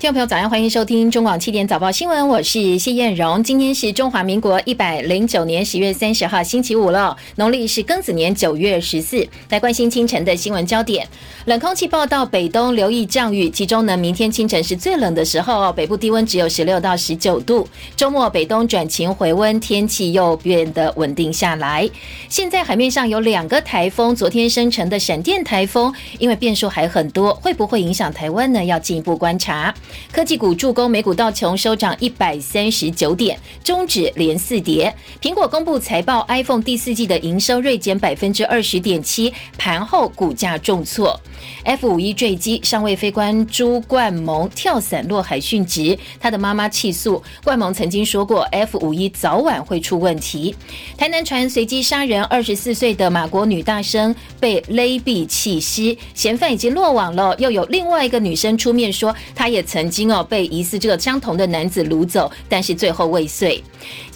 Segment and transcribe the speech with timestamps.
[0.00, 3.42] 听众朋友，早上欢迎收听中广七点早报新闻，我是谢燕荣。
[3.42, 9.26] 今天是中华民国一百零九年十月三十号，星期五了，农历是庚子年九月十四。
[9.48, 11.04] 来关心清晨的新闻焦点，
[11.46, 17.66] 冷空气报道，北东留意降雨，其中呢，明天清晨是最冷的时候，北部低温只有十六到十九度。
[17.96, 21.90] 周末北东转晴回温，天气又变得稳定下来。
[22.28, 28.64] 现在海面上有两个台风，昨天生成的闪电台风，因为变数还很多，会不会影响台湾呢？
[28.64, 29.74] 要进一步观察。
[30.12, 34.94] 科技股助攻，美股道琼收涨一百三十九点，中指连四跌。
[35.20, 41.18] 苹果公布财报，iPhone 第四季的营收锐减百分之二十点七，盘后股价重挫。
[41.64, 50.54] F 五一坠机，尚未飞官朱冠蒙跳伞落海殉职，他的妈妈气诉冠蒙曾经说过 F 五一早晚会出问题。
[50.96, 57.34] 台南船随机杀人，二十四岁的马国女大生被勒毙弃尸，嫌犯已经落网了。
[57.38, 59.77] 又有另外一个女生出面说，她也曾。
[59.78, 63.62] 曾经哦被疑似这个相同的男子掳走，但是最后未遂。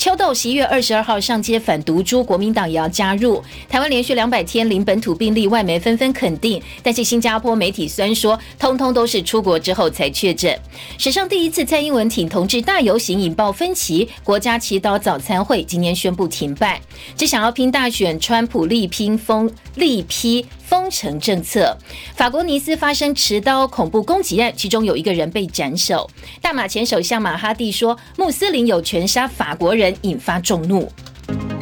[0.03, 3.41] 秋豆十一月二十二号上街反毒株，国民党也要加入。
[3.69, 10.59] 台湾连续两百天零本土病例，外媒纷纷肯定，但是新加坡媒体虽然说，通通都是出国之后才确诊。
[10.99, 16.81] 史上第一次，蔡英文挺同志大游行引爆分歧，国家祈祷早餐会今天宣布停办，
[17.17, 20.45] 只想要拼大选，川普力拼封力批。
[20.73, 21.77] 封城政策，
[22.17, 26.09] 法国尼斯发生持刀恐怖攻击案，其中有一个人被斩首。
[26.41, 30.91] 大马前首相马哈蒂说，穆斯林有权杀法国人，引发众怒。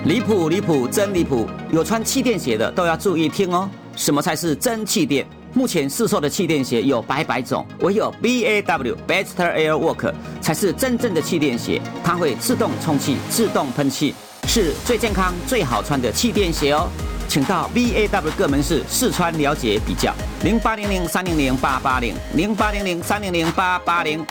[0.05, 1.47] 离谱离谱真离谱！
[1.71, 3.69] 有穿气垫鞋的都要注意听哦。
[3.97, 5.27] 什么才是真气垫？
[5.53, 14.15] 目前市售的气垫鞋有百百种，唯有 B A W Better Air Work 才是真正的气垫鞋，它会自动充气、自动喷气，
[14.47, 16.89] 是最健康、最好穿的气垫鞋哦。
[17.29, 24.25] 请到 B A W 各门市试穿了解比较，零八零零三零零八八零零八零零三零零八八零。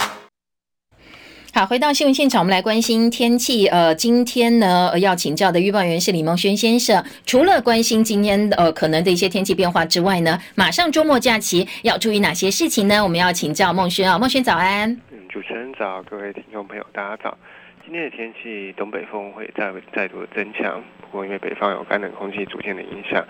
[1.59, 3.67] 好，回到新闻现场，我们来关心天气。
[3.67, 7.03] 呃，今天呢要请教的预报员是李梦轩先生。
[7.25, 13.03] 除了关心今天呃可能的一些天气变化之外呢，马上周末假期要注意哪些事情呢？
[13.03, 14.89] 我们要请教梦轩啊，梦轩早安。
[15.11, 17.37] 嗯，主持人早，各位听众朋友大家早。
[17.83, 20.81] 今天的天气，东北风会再再度增强。
[21.01, 23.21] 不过，因为北方有干冷空气逐渐的影响，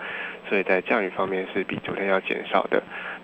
[0.48, 2.80] 所以在降雨方面是比昨天要减少的。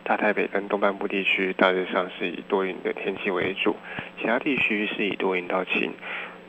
[0.06, 3.75] 大台北跟东半部地区大致上是以多云的天气为主，
[4.21, 5.93] 其他地区是以多云到晴。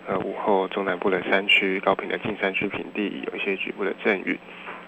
[0.06, 4.38] 呃，午后中南部的山区、高平的近山区平地有一些局部的阵雨。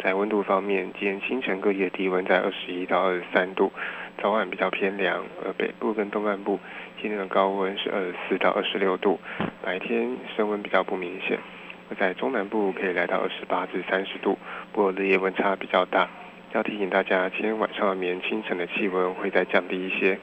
[0.04, 3.72] 在温度方面，今天清晨各地的低温在二十一到二十三度，
[4.22, 5.26] 早晚比较偏凉。
[5.44, 6.60] 而北部跟东半部
[7.02, 9.20] 今天的高温是二十四到二十六度，
[9.64, 11.40] 白天升温比较不明显。
[11.90, 14.38] 而在中南部可以来到二十八至三十度，
[14.72, 16.08] 不过日夜温差比较大。
[16.52, 20.18] 要提醒大家，今天晚上绵清晨的气温会再降低一些，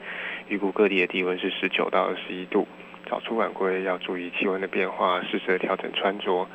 [0.49, 2.67] 预估各地的低温是十九到二十一度。
[3.09, 6.45] 早出晚归要注意气温的变化，适时的调整穿着。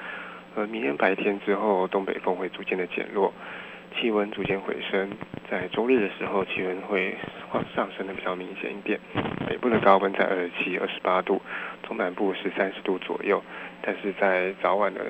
[0.55, 3.33] 呃，明天白天之后，东北风会逐渐的减弱，
[3.97, 5.09] 气温逐渐回升。
[5.51, 7.17] 在周日的时候，气温会
[7.75, 9.01] 上升的比较明显一点。
[9.49, 11.41] 北部的高温在二十七、二十八度，
[11.83, 13.43] 中南部是三十度左右。
[13.81, 15.01] 但是在早晚的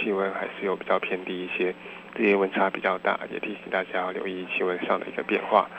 [0.00, 1.74] 气温还是有比较偏低一些，
[2.18, 5.70] 日夜温差比较大，也提醒大家要留意气温上的一个变化。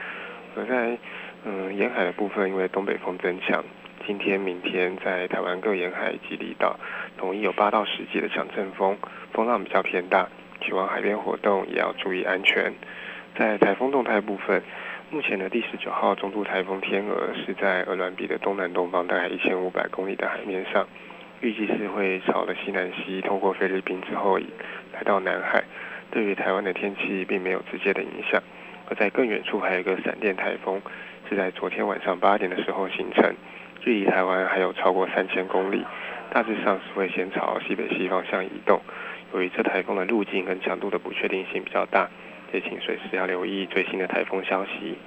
[0.55, 0.97] 而在
[1.43, 3.61] 嗯沿海的部分，因为东北风增强。
[4.07, 6.79] 今天、明天在台湾各沿海及离岛，
[7.17, 8.97] 统一有八到十级的强阵风，
[9.33, 10.29] 风浪比较偏大，
[10.61, 12.73] 去往海边活动也要注意安全。
[13.37, 14.63] 在台风动态部分，
[15.11, 20.87] 目前的第十九号中度台风天鹅是在鹅銮鼻的东南东方大概一千五百公里的海面上，
[21.41, 24.39] 预计是会朝了西南西通过菲律宾之后
[24.93, 25.63] 来到南海，
[26.11, 28.41] 对于台湾的天气并没有直接的影响。
[28.89, 30.81] 而在更远处还有一个闪电台风，
[31.29, 33.35] 是在昨天晚上八点的时候形成。
[33.81, 35.85] 距离台湾还有超过三千公里，
[36.31, 38.81] 大致上是会先朝西北西方向移动。
[39.33, 42.09] 由于这台风的路径跟强度的不确定性比较大，
[42.51, 44.97] 也请随时要留意最新的台风消息。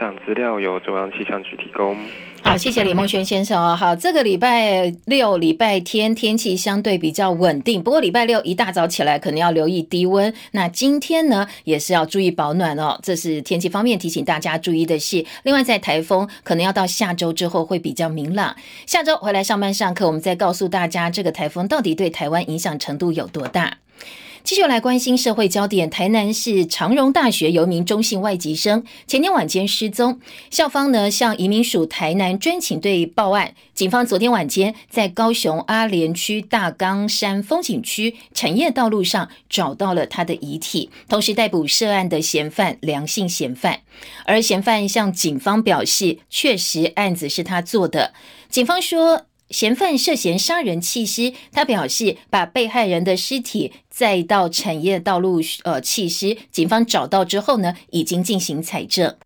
[0.00, 1.94] 上资料由中央气象局提供。
[2.42, 3.76] 好，谢谢李梦轩先生哦。
[3.76, 10.32] 好，这个礼拜六、礼拜天天气相对比较稳定，不过礼拜六一大早起来可能要留意低温。
[10.52, 12.98] 那今天呢，也是要注意保暖哦。
[13.02, 15.22] 这是天气方面提醒大家注意的是。
[15.42, 18.56] 另外，在台风可能要到下周之后会比较明朗。
[18.86, 23.76] 下周回来上班上课，我们再告诉大家这个台风到底对台湾影响程度有多大。
[24.42, 25.88] 继续来关心社会焦点。
[25.88, 30.18] 台南市长荣大学有一名中性外籍生，前天晚间失踪，
[30.50, 33.54] 校方呢向移民署台南专勤队报案。
[33.74, 43.80] 警方昨天晚间在高雄阿联区大冈山风景区产业道路上找到了他的遗体，同时逮捕涉案的嫌犯梁姓嫌犯。
[44.24, 48.12] 而嫌犯向警方表示，确实案子是他做的。
[48.48, 49.26] 警方说。
[49.50, 59.16] 嫌犯涉嫌杀人弃尸，他表示把被害人的尸体再到产业道路呃弃尸，警方找到之后呢，已经进行采证。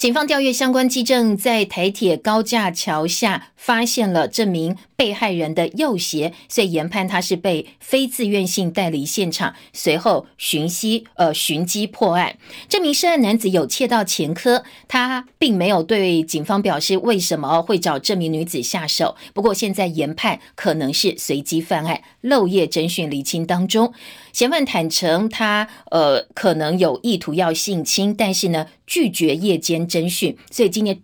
[0.00, 9.54] 警方调阅相关基证，在台铁高架桥下发现了这名被害人的右鞋，所以研判他是被非自愿性带离现场。
[9.74, 12.38] 随后寻袭呃寻机破案。
[12.66, 19.14] 这名涉案男子有窃盗前科，他并没有对警方表示为什么会找这名女子下手。
[19.34, 23.92] 不过现在研判可能是随机犯案，漏夜侦讯厘清当中。
[24.32, 31.00] 嫌犯坦诚，他呃可能有意图要性侵，但是呢拒绝夜间侦讯，所以今年。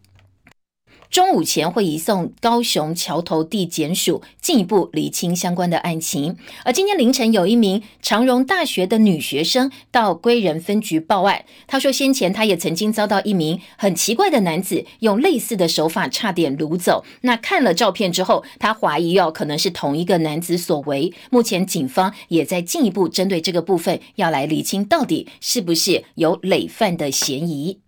[1.10, 6.36] 中午前会移送高雄桥头地检署进一步厘清相关的案情。
[6.64, 11.44] 而今天凌晨，有一名长荣大学的女学生到归仁分局报案。
[11.66, 17.04] 她说，先前她也曾经遭到一名很奇怪的男子用类似的手法差点掳走。
[17.22, 21.12] 那看了照片之后，她怀疑哦可能是同一个男子所为。
[21.30, 27.78] 目前警方也在进一步针对这个部分要来厘清，到底是不是有累犯的嫌疑。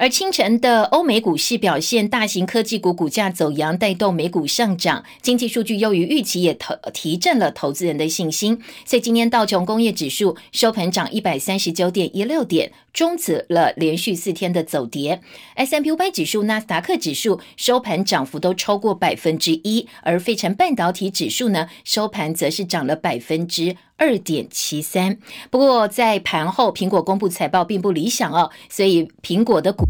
[0.00, 5.04] 而清晨的欧美股市表现，大型科技股股价走阳，带动美股上涨。
[5.20, 8.62] 经济数据优于预期，也投提振了投资人的信心。
[8.84, 15.20] 所以今天道琼工业指数收盘涨一百三十九点一六点，终止了连续四天的走跌。
[15.56, 23.74] S M P 五百指数、纳斯达克指数收盘涨幅都超过百分之一，而费城半导体指数呢，收盘则是涨了百分之。
[23.98, 25.18] 二点七三，
[25.50, 29.84] 不过在盘后，苹果公布财报并不理想哦，所以苹果的股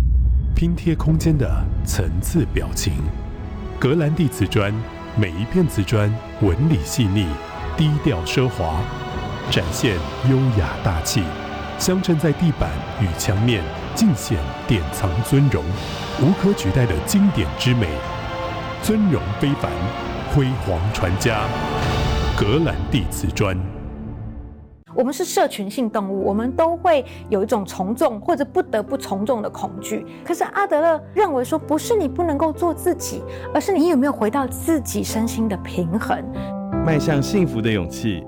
[0.57, 2.95] 拼贴空间的层次表情，
[3.79, 4.73] 格兰蒂瓷砖
[5.15, 6.11] 每一片瓷砖
[6.41, 7.27] 纹理细腻，
[7.77, 8.81] 低调奢华，
[9.51, 9.95] 展现
[10.31, 11.23] 优雅大气，
[11.79, 12.71] 镶嵌在地板
[13.03, 13.63] 与墙面，
[13.95, 15.63] 尽显典藏尊荣，
[16.23, 17.87] 无可取代的经典之美，
[18.83, 19.71] 尊荣非凡，
[20.35, 21.47] 辉煌传家，
[22.39, 23.55] 格兰蒂瓷砖。
[24.99, 30.05] 我们是社群性动物，我们都会有一种从众或者不得不从众的恐惧。
[30.25, 33.23] 可是阿德勒认为说，不是你不能够做自己，
[33.55, 36.21] 而是你有没有回到自己身心的平衡，
[36.85, 38.25] 迈向幸福的勇气。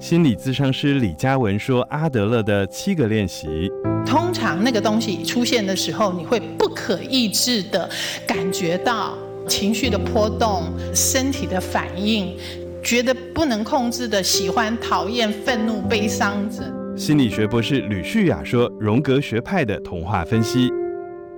[0.00, 3.70] 心理咨商师李嘉文说，阿德勒的七个练习，
[4.04, 7.88] 通常那个东西出现的时候，你会不可抑制的
[8.26, 9.14] 感觉到
[9.46, 12.36] 情绪的波动、身体的反应。
[12.82, 16.62] 觉得不能控制的喜欢、讨厌、愤怒、悲伤者。
[16.96, 20.70] 心理学博士吕旭雅说：“荣格学派的童话分析，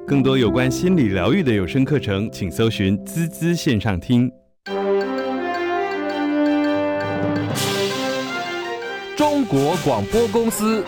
[0.07, 4.31] 更多有关心理疗愈的有声课程，请搜寻滋滋线上听。”
[9.17, 10.85] 中国广播公司。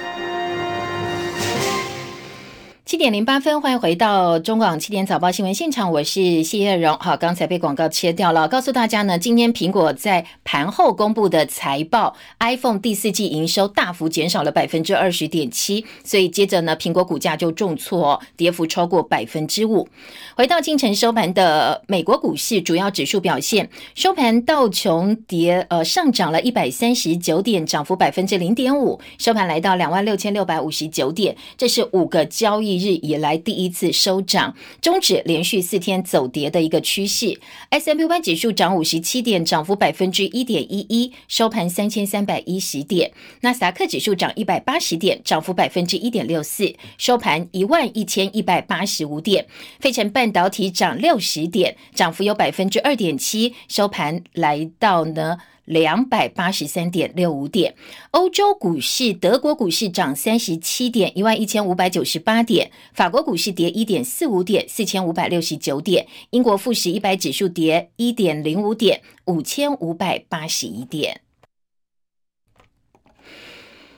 [2.94, 6.96] 七点零八分，欢迎回到中广七点早报新闻现场，我是谢叶荣。
[7.00, 19.88] 好，刚才被广告切掉了，告诉大家呢，今天苹果在盘后公布的财报，iPhone 第四季营收大幅减少了百分之二十点七，所以接着呢，苹果股价就重挫，跌幅超过百分之五。
[20.36, 32.94] 回到清晨收盘的美国股市主要指数表现，收盘道琼跌呃上涨了一百三十九点，涨幅百分之零点五，收盘来到两万六千六百五十九点，这是五个交易日。
[33.02, 37.38] 以来第一次收涨，终止连续四天走跌的一个趋势。
[37.70, 43.12] S M U 指数涨五十七点，涨幅百分之一点一一，收盘三千三百一十点。
[43.40, 49.46] 纳斯达克指数涨一百八十点，涨幅百分之一点六四，收盘一万一千一百八十五点。
[49.80, 55.38] 费城半导体涨六十点，涨幅有百分之二点七，收盘来到呢。
[55.64, 57.74] 两百八十三点六五点，
[58.10, 71.22] 欧洲股市，德国股市涨三十七点，一万一千五百九十八点；法国股市跌一点四五点，四千五百六十九点；英国富时一百指数跌一点零五点，五千五百八十一点。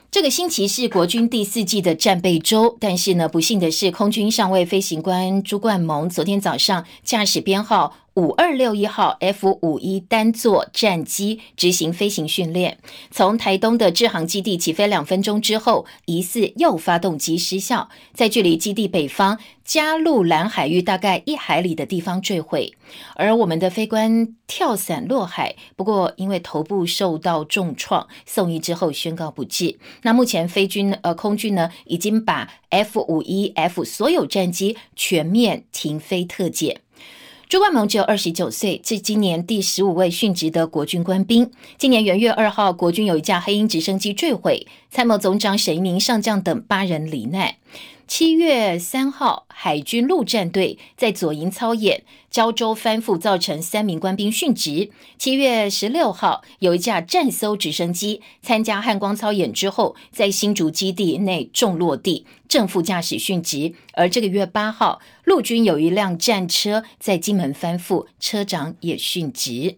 [0.09, 8.06] 这个星期是国军第四季的战备周，但是呢，不幸的是，空军上尉飞行官朱冠蒙昨天早上驾驶编号。
[8.17, 12.79] 五二六一号 F 五一单座战机执行飞行训练。
[13.11, 22.73] 从台东的制航基地起飞两分钟之后，疑似右发动机失效，在距离基地北方加路兰海域大概一海里的地方坠毁。
[23.13, 29.77] 而我们的飞官跳伞落海，不过因为头部受到重创，送医之后宣告不治。
[30.01, 36.81] 那目前飞军呃空军呢，已经把 F 五一 F 所有战机全面停飞特检。
[37.49, 41.49] 朱冠蒙只有二十九岁，是今年第十五位殉职的国军官兵。
[41.77, 47.55] 今年元月二号，国军有一架黑鹰直升机坠毁，参谋总长沈一鸣上将等八人罹难。
[48.07, 54.89] 七月三号，海军陆战队在左营操演，胶州翻覆，造成三名官兵殉职。
[55.17, 63.73] 七月十六号，有一架战搜直升机参加汉光操演之后，在新竹基地内重落地，正副驾驶殉职。
[63.91, 69.75] 而这个月八号，陆军有一辆战车在金门翻覆，车长也殉职。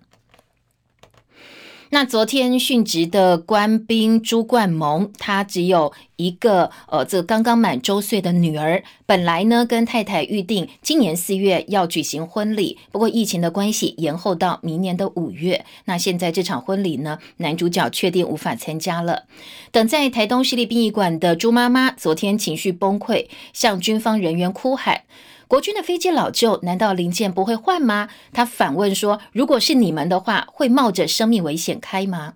[1.92, 8.84] 那昨天殉职的官兵朱冠蒙，他只有一个呃，这刚刚满周岁的女儿。
[9.08, 15.66] 本来呢，跟太太预定今年四月要举行婚礼，不过疫情的关系延后到明年的五月。
[15.86, 19.24] 那现在这场婚礼呢，男主角确定无法参加了。
[19.72, 25.02] 等在台东市立殡仪馆的朱妈妈，昨天情绪崩溃，向军方人员哭喊。
[25.50, 28.08] 国军的飞机老旧，难道零件不会换吗？
[28.32, 32.34] 他反问说：“如果是你们的话，会冒着生命危险开吗？”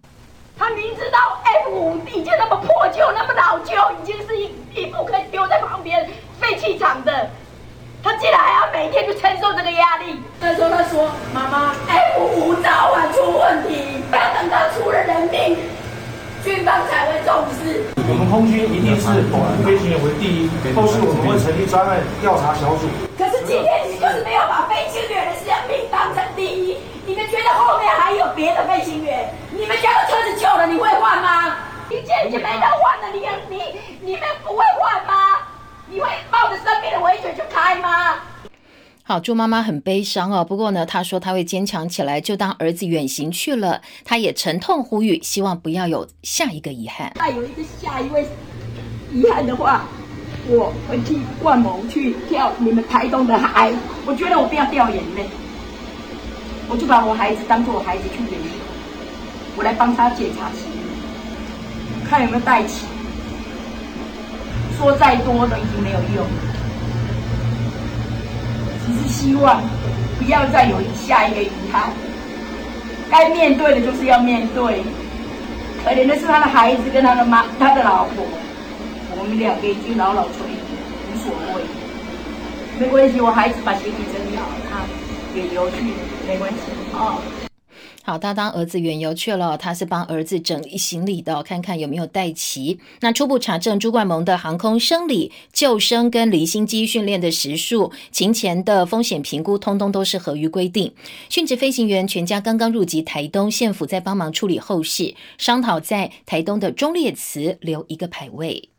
[0.58, 7.30] 他明知道 F 五已经那么破旧、那么老旧，已经是一一副可以丢在旁边废弃场的，
[8.02, 10.20] 他竟然还要每天去承受这个压力。
[10.40, 15.56] 那时候他说：“妈妈，F 五早晚出问题，不要等到出了人命。”
[16.44, 17.88] 军方才会重视。
[18.04, 22.92] 我们空军一定是保护飞行员为第一，后续我们会成立专案调查小组。
[23.18, 29.32] 可是今天你就是没有把飞行员的生命当成第一，你们觉得后面还有别的飞行员？
[29.56, 31.56] 你们家的车子旧了，你会换吗？
[31.88, 33.64] 零件已经没得换了，你你
[34.02, 35.48] 你们不会换吗？
[35.88, 38.20] 你会冒着生命的危险去开吗？
[39.06, 40.46] 好，猪妈妈很悲伤哦。
[40.46, 43.82] 不过呢，她说她会坚强起来，就当儿子远行去了。
[44.06, 47.12] 她也沉痛呼吁，希望不要有下一个遗憾。
[47.16, 48.26] 再有一个下一位
[49.12, 49.86] 遗憾的话，
[50.48, 53.74] 我会替万某去跳你们台东的海。
[54.06, 55.26] 我觉得我不要掉眼泪，
[56.70, 58.52] 我就把我孩子当做我孩子去远行，
[59.58, 62.86] 我来帮他检查行李，看有没有带齐。
[64.78, 66.26] 说再多都已经没有用。
[68.86, 69.62] 只是希望
[70.20, 71.92] 不要再有下一个遗憾。
[73.10, 74.82] 该面对的就是要面对。
[75.84, 78.26] 可怜的是他的孩子跟他的妈、他的老婆，
[79.18, 81.64] 我们两个已经老老垂无所谓。
[82.80, 84.80] 没关系，我孩子把行李整理好，他
[85.36, 85.94] 也游去，
[86.28, 86.58] 没关系
[86.96, 87.43] 啊。
[88.06, 92.78] 好，他当儿子远游去了，他是帮儿子整理行李的，看看有没有带齐。
[93.00, 100.94] 那初步查证，朱冠蒙的航空生理、救生跟离心机训练的时数、勤前的风险评估，通通都是合于规定。
[101.30, 108.73] 殉职飞行员全家刚刚入籍台东县府，在帮忙处理后事，商讨在台东的忠烈祠留一个牌位。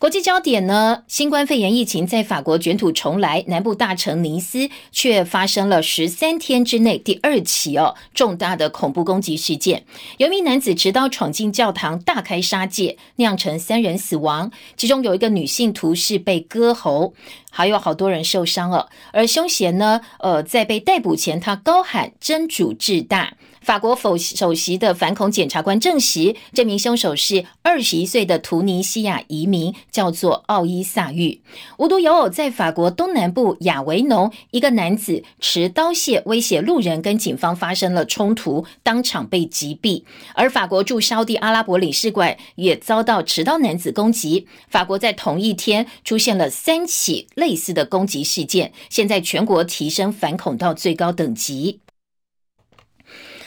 [0.00, 1.02] 国际焦点呢？
[1.08, 9.84] 新冠肺炎疫情在法国卷土重来，南部大城尼斯却发生了十三天之内第二起哦重大的恐怖攻击事件。
[10.16, 17.12] 有一名男子持刀闯进教堂，大开杀戒，酿成三人死亡，其中有一个女性徒是被割喉，
[17.50, 18.88] 还有好多人受伤了。
[19.12, 23.34] 而凶嫌呢，呃，在被逮捕前，他高喊“真主至大”。
[23.60, 31.40] 法国否首席的反恐检察官证实，这名凶手是二十一岁的图尼西亚移民，叫做奥伊萨玉。
[31.76, 40.02] 无独有偶，在法国东南部亚维农，一个男子持刀械威胁路人，跟警方发生了冲突，当场被击毙。
[40.34, 44.48] 而法国驻沙地阿拉伯领事馆也遭到持刀男子攻击。
[44.68, 51.80] 法国在同一天出现了三起类似的攻击事件，现在全国提升反恐到最高等级。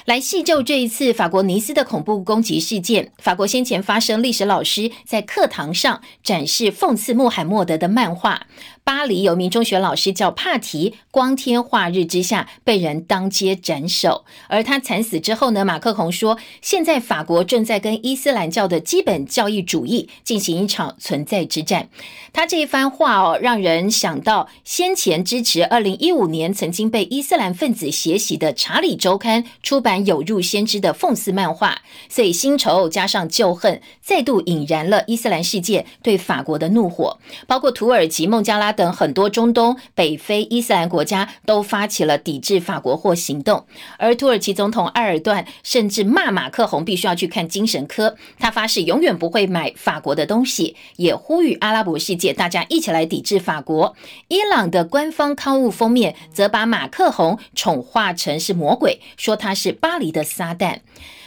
[0.05, 3.11] 来细究这一次法国尼斯的恐怖攻击事件。
[3.19, 8.47] 法国先前发生历史老师在课堂上展示讽刺穆罕默德的漫画。
[8.85, 15.63] 巴黎有名中学老师叫帕提，光天化日之下被人当街斩首，而他惨死之后呢？
[15.63, 21.87] 马克宏说，现在法国正在跟伊斯兰教的基本教义主义进行一场存在之战。
[22.33, 31.77] 他这一番话哦，让人想到先前支持二零一五年曾经被伊斯兰分子血洗的《查理周刊》出版有入先知的讽刺漫画，
[32.09, 38.72] 所以新仇加上旧恨，再度引燃了伊斯兰世界对法国的怒火，包括土耳其孟加拉。
[38.73, 43.65] 等很多中东、北非伊斯兰国家都发起了抵制法国货行动。
[43.97, 53.95] 而土耳其总统埃尔段甚至骂马克宏必须要去看精神科，他发誓永远不会买法国的东西，也呼吁阿拉伯世界大家一起来抵制法国。
[54.27, 60.79] 伊朗的官方刊物封面则把马克宏宠化成是魔鬼，说他是巴黎的撒旦。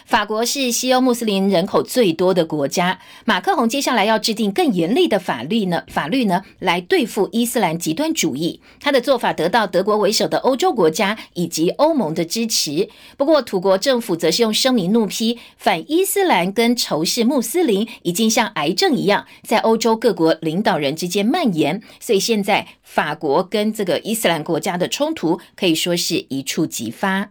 [0.06, 5.82] 法国是西欧穆斯林人口最多的国家，马克宏接下来要制定更严厉的法律呢？
[5.88, 8.60] 法律呢，来对付伊斯兰极端主义。
[8.78, 12.88] 他的做法得到德国为首的欧洲国家以及欧盟的支持。
[13.16, 21.82] 不过，土国政府则是用声明怒批反伊斯兰跟仇视穆斯林已经像癌症一样在欧洲各国领导人之间蔓延。
[21.98, 27.30] 所以现在法国跟这个伊斯兰国家的冲突可以说是一触即发。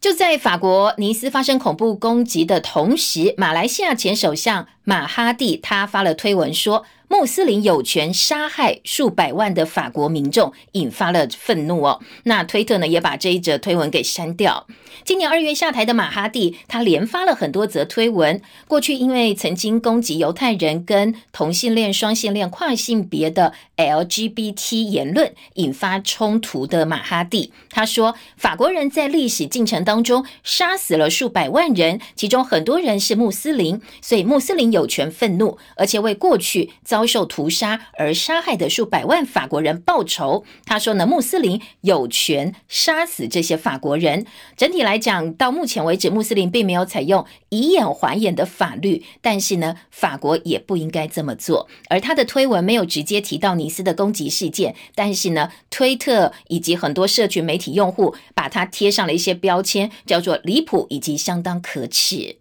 [0.00, 6.86] 就在法国尼斯发生恐怖攻击的同时，马来西亚前首相马哈蒂他发了推文说。
[7.10, 12.00] 穆斯林有权杀害数百万的法国民众，引发了愤怒哦。
[12.22, 14.68] 那推特呢也把这一则推文给删掉。
[15.04, 18.40] 今年二月下台的马哈蒂，他连发了很多则推文。
[18.68, 36.99] 过去因为曾经攻击犹太人跟同性恋、双性恋、跨性别的 LGBT 言论，引发冲突的马哈蒂，他说法国人在历史进程当中杀死了数百万人，其中很多人是穆斯林，所以穆斯林有权愤怒，而且为过去遭。
[37.00, 40.44] 遭受屠杀而杀害的数百万法国人报仇。
[40.66, 44.26] 他说呢，穆斯林有权杀死这些法国人。
[44.54, 51.66] 整体来讲，到目前为止，穆斯林并没有采用以眼还眼的法律，但是呢，法国也不应该这么做。
[51.88, 62.36] 而他的推文没有直接提到尼斯的攻击事件，但是呢，推特以及很多社群媒体用户把他贴上了一些标签，叫做离谱以及相当可耻。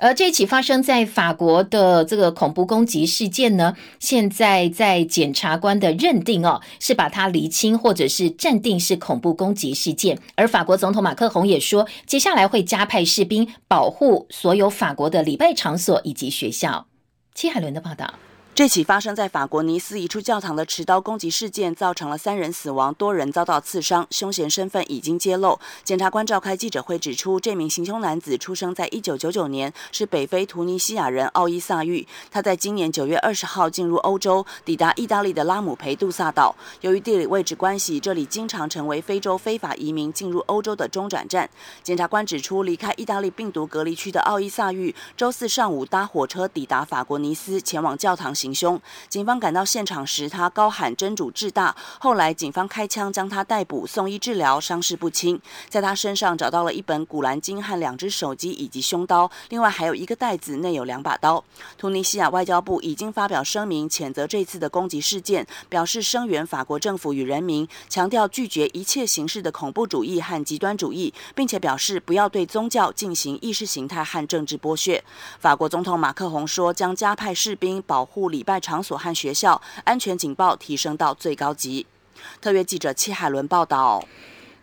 [0.00, 10.18] 而这起发生在法国的这个恐怖攻击事件呢，现在在检察官的认定哦，是把它厘清或者是暂定是恐怖攻击事件。
[10.34, 16.86] 而法国总统马克宏也说，接下来会加派士兵保护所有法国的礼拜场所以及学校。
[17.34, 18.14] 戚海伦的报道。
[18.52, 24.06] 这起发生在法国尼斯一处教堂的持刀攻击事件，造成了三人死亡，多人遭到刺伤。
[24.10, 25.58] 凶嫌身份已经揭露。
[25.82, 32.06] 检察官召开记者会指出，这名行凶男子出生在一九九九年，是北非突尼西亚人奥伊萨玉。
[32.30, 36.54] 他在今年九月二十号进入欧洲，抵达意大利的拉姆培杜萨岛。
[36.82, 41.48] 由于地理位置关系，这里经常成为非洲非法移民进入欧洲的中转站。
[41.82, 48.54] 检察官指出，离开意大利病毒隔离区的奥伊萨玉，周四上午搭火车抵达法国尼斯，前往教堂行。
[48.60, 48.78] 凶，
[49.08, 51.74] 警方赶到现场时，他高喊“真主至大”。
[51.98, 55.40] 后来，警方开枪将他逮捕，送医治疗，伤势不轻。
[55.68, 61.42] 在他身上找到了一本《古兰经》和两只手机以及凶刀，另外还有一个袋子，内有两把刀。
[61.78, 75.02] 突尼西亚外交部已经发表声明，谴责这次的攻击事件，表示声援法国政府与人民，强调拒绝一切形式的恐怖主义和极端主义，并且表示不要对宗教进行意识形态和政治剥削。
[75.38, 81.86] 法国总统马克宏说，将加派士兵保护礼拜场所和学校安全警报提升到最高级。
[82.40, 84.02] 特约记者戚海伦报道。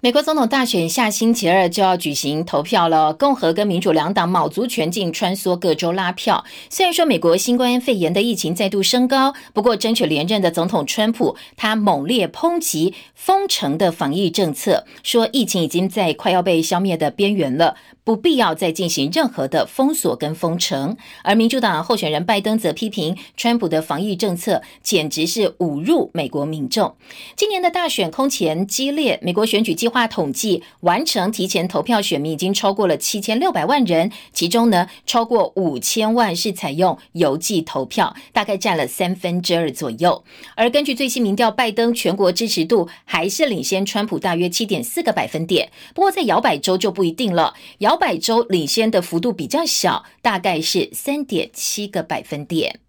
[0.08, 6.46] 美国总统大选下星期二就要举行投票了，共和跟民主两党卯足全劲穿梭各州拉票。
[6.70, 17.76] 虽然说美国新冠肺炎的疫情再度升高，不过争取连任的总统川普他猛烈抨击封城的防疫政策，说疫情已经在快要被消灭的边缘了。
[18.06, 26.96] 不必要再进行任何的封锁跟封城，而民主党候选人拜登则批评川普的防疫政策简直是侮辱美国民众。
[27.36, 40.24] 今年的大选空前激烈，美国选举计划统计完成提前投票选民已经超过了七千六百万人，其中呢超过五千万是采用邮寄投票，大概占了三分之二左右。
[40.56, 47.98] 而根据最新民调，拜登全国支持度还是领先川普大约七点四个百分点，不过在摇摆州就不一定了，摇。
[47.98, 52.80] 摆州领先的幅度比较小，大概是三点七个百分点。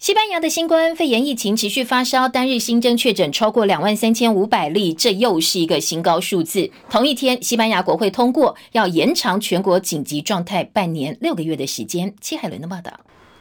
[0.00, 6.70] 西班牙的新冠肺炎疫情持续发烧，单日新增确诊超过两万三千五百例，这又是一个新高数字。
[6.88, 12.14] 同一天，西班牙国会通过要延长全国紧急状态半年六个月的时间。
[12.18, 12.90] 戚海伦的报道。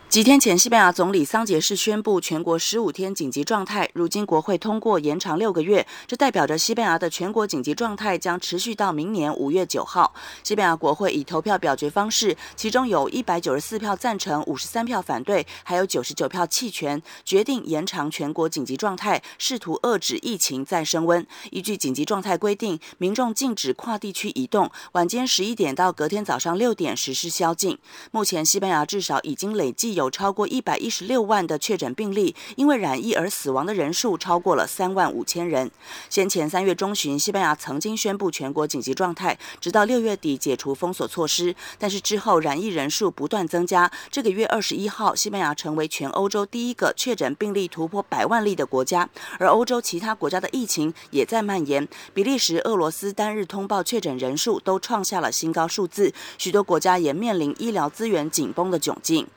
[0.09, 10.11] 几天前，西班牙总理桑杰士宣布全国十五天紧急状态，如今国会通过延长六个月，这代表着西班牙的全国紧急状态将持续到明年五月九号。
[10.43, 21.23] 西班牙国会以投票表决方式，其中有一百九十四票赞成，五十三票反对，还有九十九票弃权，决定延长全国紧急状态，试图遏制疫情再升温。
[21.51, 27.77] 依据紧急状态规定，民众禁止跨地区移动，晚间十一点到隔天早上六点实施宵禁。
[28.09, 29.98] 目前，西班牙至少已经累计。
[29.99, 35.69] 有超过一百一十六万的确诊病例，因为染疫而死亡的人数超过了三万五千人。
[36.09, 41.53] 先前三月中旬，西班牙曾经宣布全国紧急状态，直到六月底解除封锁措施。
[41.77, 43.91] 但是之后染疫人数不断增加。
[44.09, 51.85] 这个月二十一号，西班牙成为全欧洲第一个确诊病例突破百万例的国家，而欧洲其他国家的疫情也在蔓延。
[52.13, 59.27] 比利时、俄罗斯单日通报确诊人数都创下了新高数字，许多国家也面临医疗资源紧绷的窘境。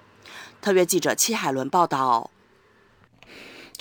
[0.62, 2.30] 特约记者戚海伦报道。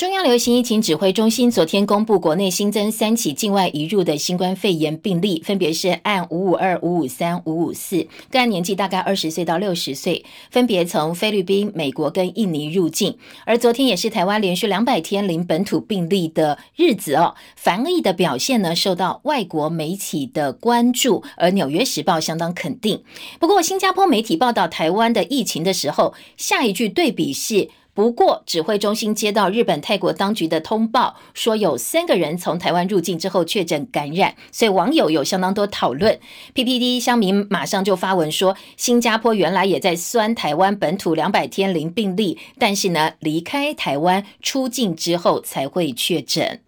[0.02, 13.16] 中央流行疫情指挥中心昨天公布，国内新增三起境外移入的新冠肺炎病例，分别是按五五二、五五三、五五四，个案年纪大概二十岁到六十岁，分别从菲律宾、美国跟印尼入境。
[13.46, 23.04] 而昨天也是台湾连续两百天零本土病例的日子哦，防疫的表现呢受到外国媒体的关注，而《纽约时报》相当肯定。
[23.40, 27.70] 不过，新加坡媒体报道台湾的疫情的时候，下一句对比是。
[27.94, 36.18] 不过，指挥中心接到日本、泰国当局的通报，说有三个人从台湾入境之后确诊感染，所以网友有相当多讨论。
[36.54, 46.62] PPT 乡民马上就发文说，新加坡原来也在酸台湾本土两百天零病例，但是呢，离开台湾出境之后才会确诊。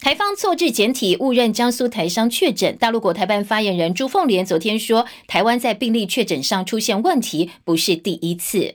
[0.00, 2.76] 台方错置简体，误认江苏台商确诊。
[2.76, 8.74] 大陆国台办发言人朱凤莲昨天说，台湾在病例确诊上出现问题，不是第一次。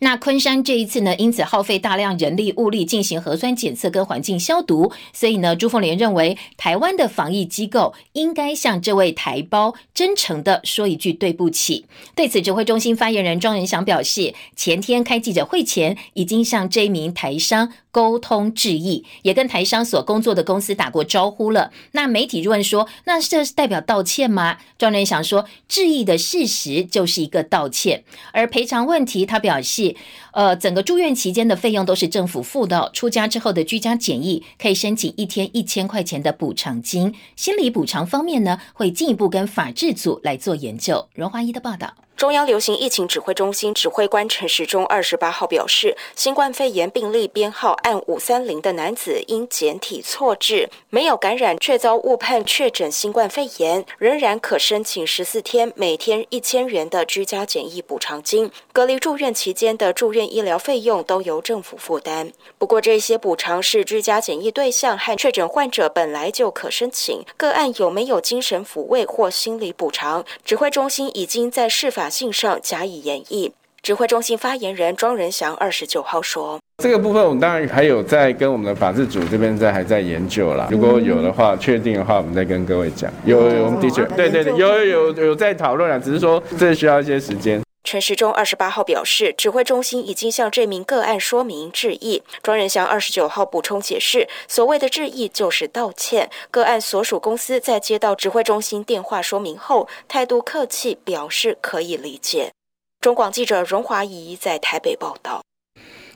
[0.00, 11.86] 那昆山这一次呢，因此耗费大量人力物力进行核酸检测跟环境消毒，所以呢，朱凤莲认为台湾的防疫机构应该向这位台胞真诚的说一句对不起。
[12.14, 17.72] 对此，指挥中心发言人庄仁祥表示，前天开记者会前已经向这一名台商。
[17.94, 21.70] 沟通致意，也跟台商所工作的公司打过招呼了。
[21.92, 24.58] 那媒体问说，那这是代表道歉吗？
[24.76, 29.96] 庄人祥说，致意的事实就是一个道歉，而赔偿问题，他表示，是。
[30.34, 37.14] 呃，整个住院期间的费用都是政府付的，出家之后的居家检疫可以申请一天一千块钱的补偿金。
[37.36, 41.08] 心理补偿方面呢，会进一步跟法制组来做研究。
[41.14, 41.94] 荣华一的报道。
[42.16, 58.48] 中央流行疫情指挥中心指挥官陈时中二十八号表示，新冠肺炎病例编号按五三零的男子因简体错置，没有感染，却遭误判确诊新冠肺炎，仍然可申请十四天每天一千元的居家检疫补偿金。
[58.72, 62.30] 隔离住院期间的住院医疗费用都由政府负担。
[62.56, 67.22] 不过，这些补偿是居家检疫对象和确诊患者本来就可申请。
[67.36, 70.24] 个案有没有精神抚慰或心理补偿？
[70.44, 72.04] 指挥中心已经在释法。
[72.14, 73.50] 信上加以演绎。
[73.82, 80.68] 指挥中心发言人庄仁祥二十九号说：“这个部分我们当然还有在跟我们的法制组这边在还在研究啦。
[80.70, 83.12] 如果有的话，确定的话，我们再跟各位讲。
[83.24, 92.22] 有，我们的确，对对对，有有有在讨论啊，只是说这需要一些时间。”陈时中二十八号表示，指挥中心已经向这名个案说明致意。
[92.42, 96.30] 庄仁祥二十九号补充解释，所谓的致意就是道歉。
[96.50, 102.52] 个案所属公司在接到指挥中心电话说明后，态度客气，表示可以理解。
[103.00, 105.42] 中广记者荣华仪在台北报道。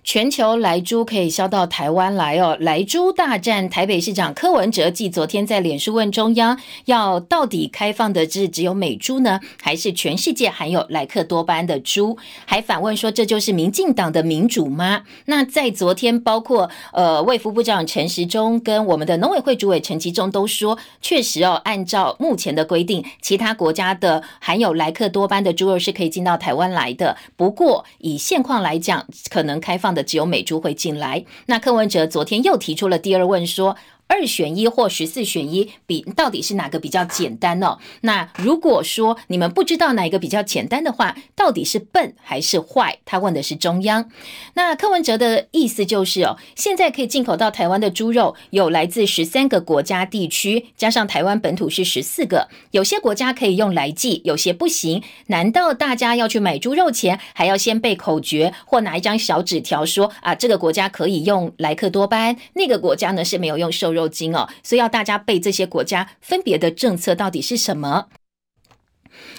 [0.08, 2.56] 全球来猪可以销到台湾来哦！
[2.60, 12.16] 来猪大战，台北市长柯文哲继昨天在脸书问中央，要到底开放的是只有美猪呢，还是全世界含有莱克多巴胺的猪？
[12.46, 15.02] 还反问说，这就是民进党的民主吗？
[15.26, 27.18] 那在昨天，包括呃卫福部长陈时中跟我们的农委会主委陈其中都说，确实哦，按照目前的规定，其他国家的含有莱克多巴胺的猪肉是可以进到台湾来的。
[27.36, 31.24] 不过以现况来讲，可能开放只有美珠会进来。
[31.46, 33.76] 那柯文哲昨天又提出了第二问，说。
[34.08, 37.76] 二选一或十四选一，比到底是哪个比较简单呢？
[38.00, 42.98] 那如果说你们不知道哪一个比较简单的话，到底是笨还是坏？
[43.04, 44.08] 他问的是中央。
[44.54, 55.02] 那柯文哲的意思就是哦，现在可以进口到台湾的猪肉有来自十三个国家地区，加上台湾本土是十四个，有些国家可以用来记，有些不行。
[55.26, 63.97] 难道大家要去买猪肉前还要先背口诀或拿一张小纸条说啊，这个国家可以用莱克多巴胺，那个国家呢是没有用瘦肉？
[63.98, 68.06] 肉精哦，所以要大家背这些国家分别的政策到底是什么？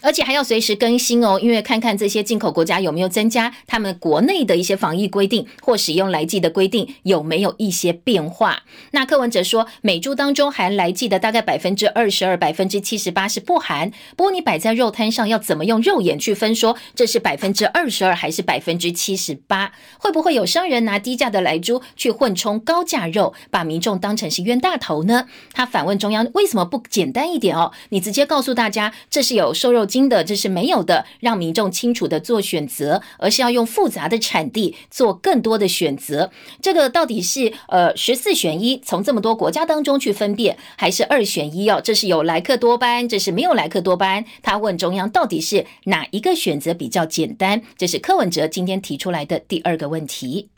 [0.02, 8.64] 而且还要随时更新哦，因为看看这些进口国家有没有增加他们国内的一些防疫规定或使用来剂的规定有没有一些变化。
[8.92, 13.92] 那柯文哲说，美猪当中含来剂的大概百分之二十二、百分之七十八是不含。
[14.16, 19.72] 不过你摆在肉摊上，要怎么用肉眼去分说这是百分之二十二还是百分之七十八？
[19.98, 25.26] 会不会有商人拿低价的来猪去混充高价肉，把民众当成是冤大头呢？
[25.54, 27.72] 他反问中央，为什么不简单一点哦？
[27.90, 36.30] 你直接告诉大家，这是有瘦肉金的，这是没有的，让民众清楚的做选择，而是要用复杂的产地做更多的选择。
[36.62, 41.82] 这个到底是呃十四选一，从这么多国家当中去分辨，还是二选一哦？
[41.84, 44.24] 这是有莱克多巴，这是没有莱克多巴。
[44.44, 47.62] 他问中央，到底是哪一个选择比较简单？
[47.76, 50.50] 这是柯文哲今天提出来的第二个问题。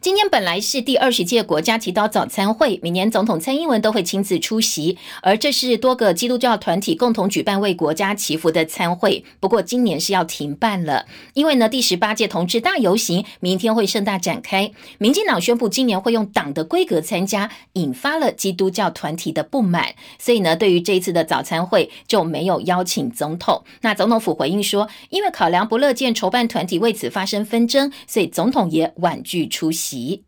[0.00, 9.24] 今天本来是第二十届国家祈祷早餐会，每年总统蔡英文都会亲自出席，而这是多个基督教团体共同举办为国家祈福的餐会。
[9.40, 23.64] 不过今年是要停办了，因为呢第十八届同志大游行明天会盛大展开，民进党宣布今年会用党的规格参加，引发了基督教团体的不满，所以呢对于这一次的早餐会就没有邀请总统。
[23.80, 29.87] 那总统府回应说，因为考量不乐见筹办团体为此发生纷争，所以总统也婉拒出席。
[29.88, 30.27] 喜。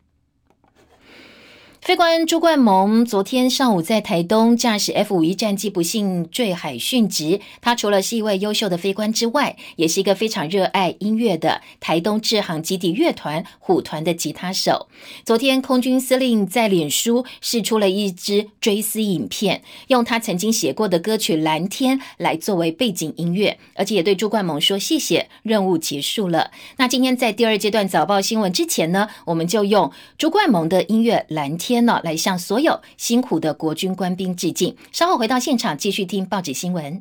[1.91, 7.41] 飞官朱冠蒙昨天上午在台东驾驶 F 五一战机不幸坠海殉职。
[7.61, 14.87] 他除了是一位优秀的飞官之外，也是一个非常热爱音乐的台东智航基地乐团虎团的吉他手。
[15.25, 25.29] 昨天空军司令在脸书试出了一支追思影片，用他曾经写过的歌曲《蓝天》来作为背景音乐，而且也对朱冠蒙说谢谢。
[25.43, 26.53] 任务结束了。
[26.77, 31.79] 那今天在第二阶段早报新闻之前呢，我们就用朱冠蒙的音乐《蓝天》。
[31.81, 34.77] 天呢，来向所有辛苦的国军官兵致敬。
[34.93, 37.01] 稍后回到现场，继续听报纸新闻。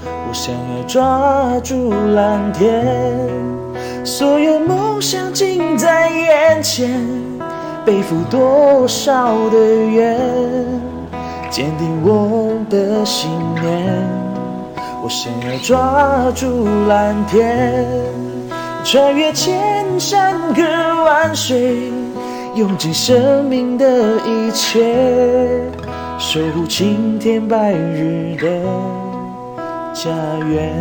[0.00, 3.28] 我想要抓住蓝天，
[4.04, 6.90] 所有梦想近在眼前，
[7.84, 10.18] 背负多少的怨，
[11.50, 14.02] 坚定我的信念。
[15.02, 17.86] 我想要抓住蓝天，
[18.82, 20.62] 穿越千山隔
[21.04, 21.92] 万水。
[22.58, 25.62] 用尽生命的一切，
[26.18, 28.48] 守护晴天白日的
[29.94, 30.10] 家
[30.44, 30.74] 园。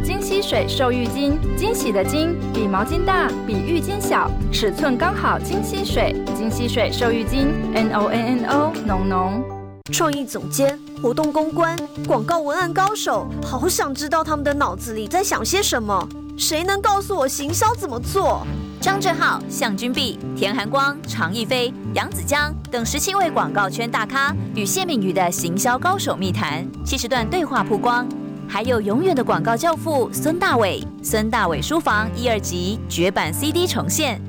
[0.00, 5.40] 金溪水瘦浴巾，惊喜的金比毛巾大，比浴巾小，尺寸刚好。
[5.40, 9.61] 金溪水，金溪水瘦浴巾，N O N N O，浓浓。
[9.90, 10.78] 创意总监。
[11.02, 16.08] 活动公关、广告文案高手，好想知道他们的脑子里在想些什么。
[16.38, 18.46] 谁能告诉我行销怎么做？
[18.80, 28.06] 张志浩、向君碧、田寒光、常逸飞、杨子江等十七位广告圈大咖与谢敏瑜的行销高手密谈，七十段对话曝光。
[28.48, 34.20] 还有永远的广告教父孙大伟，孙大伟书房一二集绝版 CD 重现。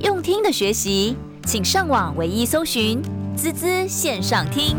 [0.00, 3.02] 用听的学习，请上网唯一搜寻
[3.40, 4.76] 滋滋线上听。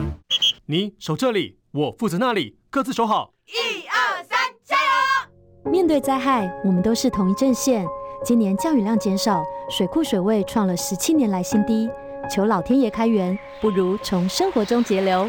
[0.67, 3.33] 你守这里，我负责那里，各自守好。
[3.47, 5.71] 一二三，加油！
[5.71, 7.83] 面对灾害，我们都是同一阵线。
[8.23, 11.89] 今年降雨量减少，水库水位创了十七年来新低，
[12.29, 15.27] 求老天爷开源，不如从生活中节流。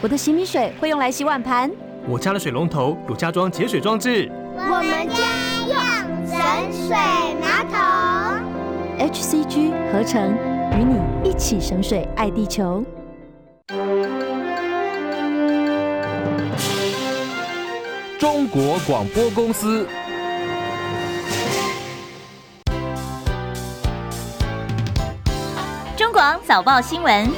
[0.00, 1.70] 我的洗米水会用来洗碗盘，
[2.08, 5.76] 我家的水龙头有加装节水装置，我们家用
[6.26, 6.96] 省水
[7.42, 9.06] 马桶。
[9.06, 10.34] HCG 合成，
[11.30, 12.84] 一起省水，爱地球。
[18.18, 19.86] 中国广播公司。
[25.96, 27.30] 中广早报新闻。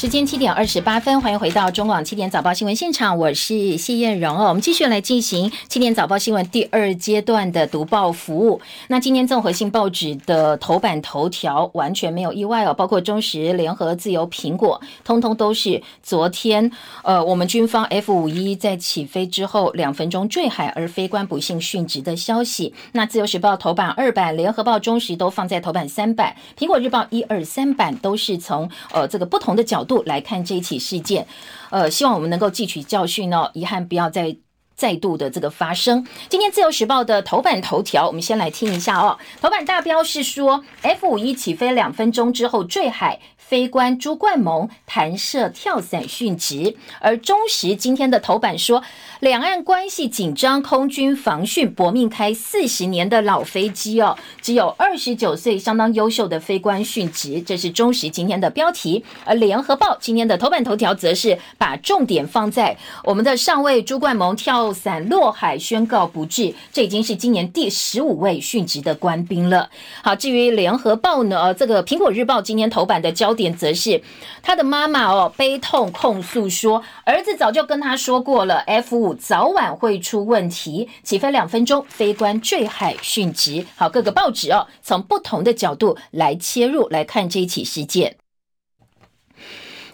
[0.00, 4.48] 时间七点二十八分，欢迎回到中广七点早报新闻现场，我是谢燕荣哦。
[4.48, 8.58] 我们继续来进行七点早报新闻第二阶段的读报服务。
[8.88, 22.72] 那今天综合性报纸的头版头条完全没有意外哦，包括中时、联合、自由、苹果，通通都是昨天呃，我们军方 F 五一在起飞之后两分钟坠海而飞官不幸殉职的消息。
[22.92, 29.89] 那自由时报头版二版，联合报、中时都放在头版三版，苹果日报一二三版都是从呃这个不同的角度。
[29.90, 31.26] 度来看这一起事件，
[31.70, 34.36] 呃，希望我们能够汲取教训哦，遗憾不要再
[34.76, 36.06] 再度的这个发生。
[36.28, 39.18] 今天自由时报的头版头条，我们先来听一下哦。
[39.40, 43.18] 头版大标是说，F 五一起飞两分钟之后坠海。
[43.50, 46.76] 飞官朱冠蒙弹射跳伞殉职。
[47.00, 48.80] 而中时今天的头版说，
[49.18, 59.04] 两岸关系紧张，空军防训搏命开四十年的老飞机哦，只有二十九岁相当优秀的飞官殉职，这是中时今天的标题。
[59.24, 69.68] 而联合报今天的头版头条则是把重点放在我们的上尉朱冠蒙跳伞落海宣告不治，这已经是今年第十五位殉职的官兵了。
[70.04, 71.40] 好，至于联合报呢？
[71.40, 74.02] 呃，这个苹果日报今天头版的焦点点则是
[74.42, 80.90] 他的妈妈哦，悲痛控诉说，儿子早就跟他说过了，F 五早晚会出问题。
[81.02, 83.64] 起飞两分钟，飞官坠海殉职。
[83.76, 88.16] 好，各个报纸哦，从不同的角度来切入来看这一起事件。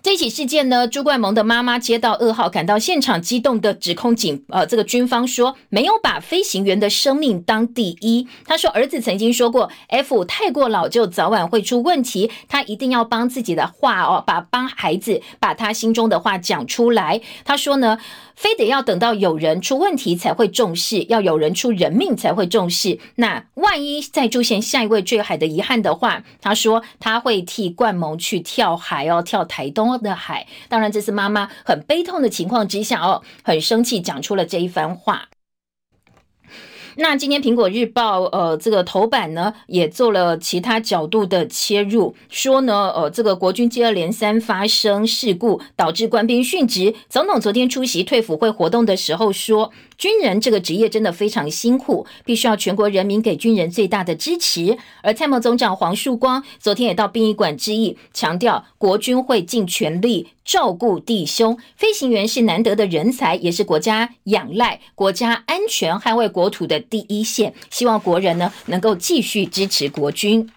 [0.06, 8.28] 这起事件呢，朱冠蒙的妈妈接到噩耗，赶到现场，激动的指控警呃这个军方说没有把飞行员的生命当第一。
[8.44, 17.20] 他说儿子曾经说过，F 太过老旧，早晚会出问题，他一定要帮自己的话哦，把帮孩子把他心中的话讲出来。
[17.44, 17.98] 他说呢。
[18.36, 22.98] 非得要等到有人出问题才会重视，要有人出人命才会重视。
[23.16, 30.46] 那万一再出现下一位坠海的遗憾的话，他说他会替冠蒙去跳海哦，跳台东的海。
[30.68, 35.28] 当然，这是妈妈很悲痛的情况之下哦，很生气讲出了这一番话。
[36.96, 46.94] 那今天苹果日报呃这个头版呢也做了其他角度的切入，说呢呃这个国军接二连三发生事故，导致官兵殉职。
[47.08, 49.72] 总统昨天出席退辅会活动的时候说。
[49.98, 54.76] 军人这个职业真的非常辛苦，必须要全国人民给军人最大的支持。
[55.02, 61.58] 而参谋总长黄树光昨天也到殡仪馆致意，强调国军会尽全力照顾弟兄。
[61.76, 67.52] 飞行员是难得的人才，也是国家仰赖、国家安全、捍卫国土的第一线。
[67.68, 70.50] 希望国人呢能够继续支持国军。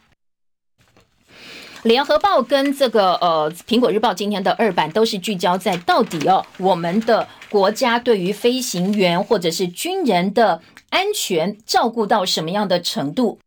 [1.84, 7.28] 联合报跟这个呃苹果日报今天的二版都是聚焦在到底哦我们的。
[7.50, 13.40] 国家对于飞行员或者是军人的安全照顾到什么样的程度？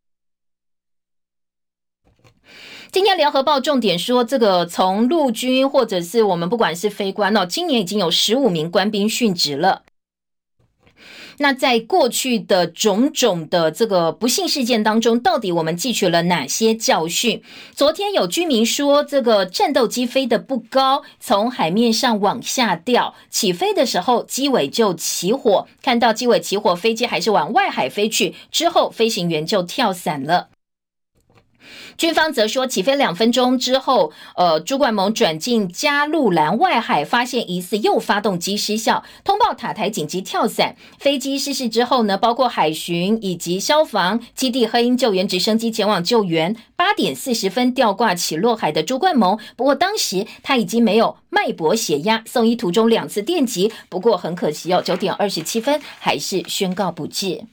[2.92, 9.84] 今天联合报重点说，这个从陆军或者是我们不管是非官哦，今年已经有十五名官兵殉职了。
[11.38, 17.42] 那在过去的种种的这个不幸事件当中，到底我们汲取了哪些教训？
[17.74, 30.50] 昨天有居民说，这个战斗机飞得不高，从海面上往下掉，起飞的时候机尾就起火，看到机尾起火，飞机还是往外海飞去，之后飞行员就跳伞了。
[31.96, 40.76] 军方则说，起飞两分钟之后，呃，朱冠蒙转进加路兰外海，发现疑似又发动机失效，通报塔台紧急跳伞。
[40.98, 46.56] 飞机失事之后呢，包括海巡以及消防基地黑鹰救援直升机前往救援。
[46.74, 57.44] 八点四十分吊挂起落海的朱冠蒙，不过当时他已经没有脉搏血压，送医途中两次电击，不过很可惜哦，九点二十七分还是宣告不治。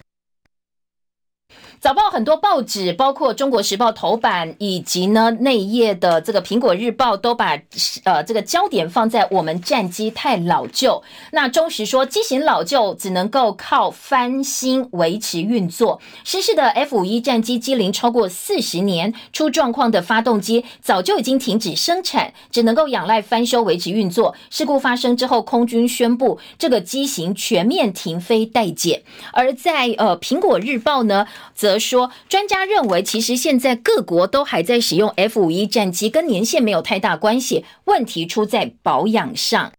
[1.81, 7.57] 早报很多报纸，包括《中国时报》头版以及呢内页的这个《苹果日报》，都把
[8.03, 11.01] 呃这个焦点放在我们战机太老旧。
[11.31, 16.01] 那中时说，机型老旧只能够靠翻新维持运作。
[16.25, 24.35] 失事的 F 五一战机机龄超过四十年，出状况的发动机早就已经停止生产，只能够仰赖翻修维持运作。
[24.49, 29.01] 事故发生之后，空军宣布这个机型全面停飞待检。
[29.31, 39.71] 而在呃《苹果日报》呢，则则说，专家认为，其实现在各国都还在使用 F 五一战机，跟年限没有太大关系，问题出在保养上。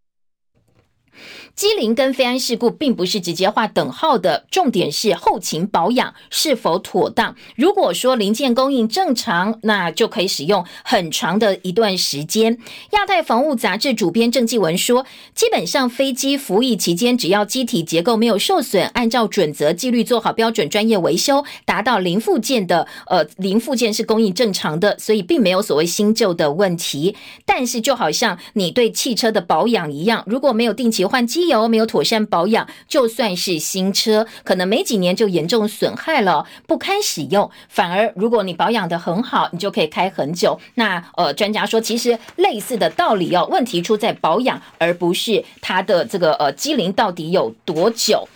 [1.61, 7.37] 机龄跟飞安事故并不是直接画等号的，重点是后勤保养是否妥当。
[7.55, 12.57] 如果说零件供应正常，那就可以使用很长的一段时间。
[12.93, 27.15] 亚太防务杂志主编郑继文说，基本上飞机服役期间，只要机体结构没有受损，按照准则纪律做好标准专业维修，达到零附件的呃零附件是供应正常的，所以并没有所谓新旧的问题。
[27.45, 37.51] 但是就好像你对汽车的保养一样，如果没有定期换机，油没有妥善保养，就算是新车，可能没几年就严重损害了，不堪使用。
[37.69, 40.59] 反而如果你保养的很好，你就可以开很久。
[40.77, 48.27] 那呃，专家说，其实类似的道理哦，问题出在保养，而不是它的这个呃机龄到底有多久。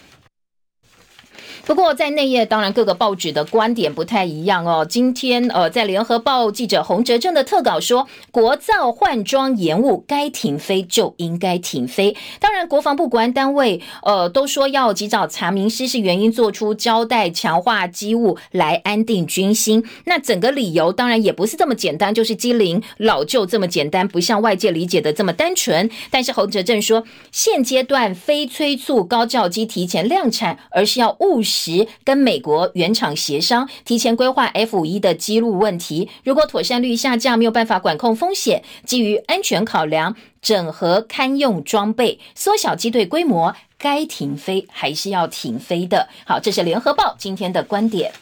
[1.66, 4.86] 不过在内页，当然各个报纸的观点不太一样哦。
[4.86, 12.14] 今天呃，在联合报记者洪哲正的特稿说，国造换装延误，该停飞就应该停飞。
[12.38, 19.82] 当然，国防部国安单位呃都说要及早查明失事原因，做出交代，强化机务来安定军心。
[20.04, 25.88] 那整个理由当然也不是这么简单，就是机灵老旧这么简单，不像外界理解的这么单纯。
[26.10, 36.08] 但是洪哲正说，现阶段非催促高教机提前量产，而是要务实时跟美国原厂协商，提前规划 F 五一的机录问题。
[36.24, 46.08] 如果妥善率下降，没有办法管控风险，基于安全考量，整合堪用装备，缩小机队规模，该停飞还是要停飞的。
[46.26, 48.12] 好，这是联合报今天的观点。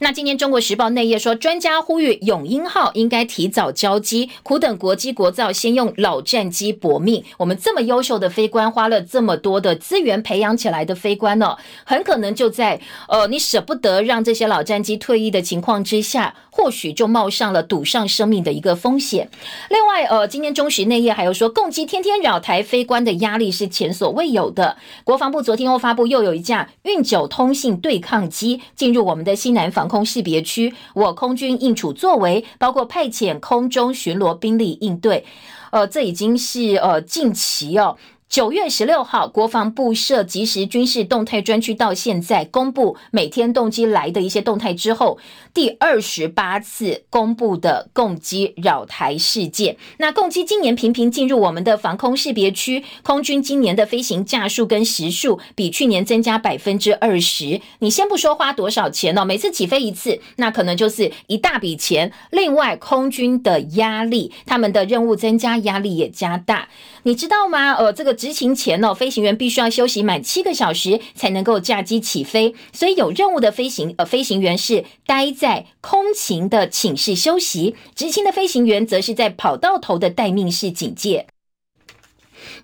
[0.00, 7.24] 那今天《中国时报》内页说，专家呼吁永鹰号应该提早交机，苦等国机国造，先用老战机搏命。
[7.38, 19.30] 我们这么优秀的飞官，花了这么多的资源培养起来的飞官呢，很可能就在呃你舍不得让这些老战机退役的情况之下，或许就冒上了赌上生命的一个风险。
[19.70, 24.76] 另外，呃，今天中时内页还有说，共机天天扰台，飞官的压力是前所未有的。
[25.02, 29.88] 国防部昨天又发布，又有一架运九通信对抗机进入我们的西南防。
[29.94, 35.24] 空识别区，我空军应处作为，包括派遣空中巡逻兵力应对，
[35.70, 37.96] 呃，这已经是呃近期哦。
[38.28, 45.18] 九月十六号，国防部设即时军事动态专区，到现在公布每天动机来的一些动态之后，
[45.52, 49.76] 第二十八次公布的共机扰台事件。
[49.98, 57.60] 那共机今年频频进入我们的防空识别区，空军今年的飞行架数跟时数比去年增加百分之二十。
[57.78, 62.10] 你先不说花多少钱哦，每次起飞一次，那可能就是一大笔钱。
[62.30, 66.68] 另外，空军的压力，他们的任务增加，压力也加大。
[67.04, 67.74] 你知道吗？
[67.74, 81.26] 呃，这个执勤前呢，飞行员必须要休息满七个小时才能够驾机起飞，所以有任务的飞行呃飞行员是待在空勤的寝室休息，执勤的飞行员则是在跑道头的待命室警戒。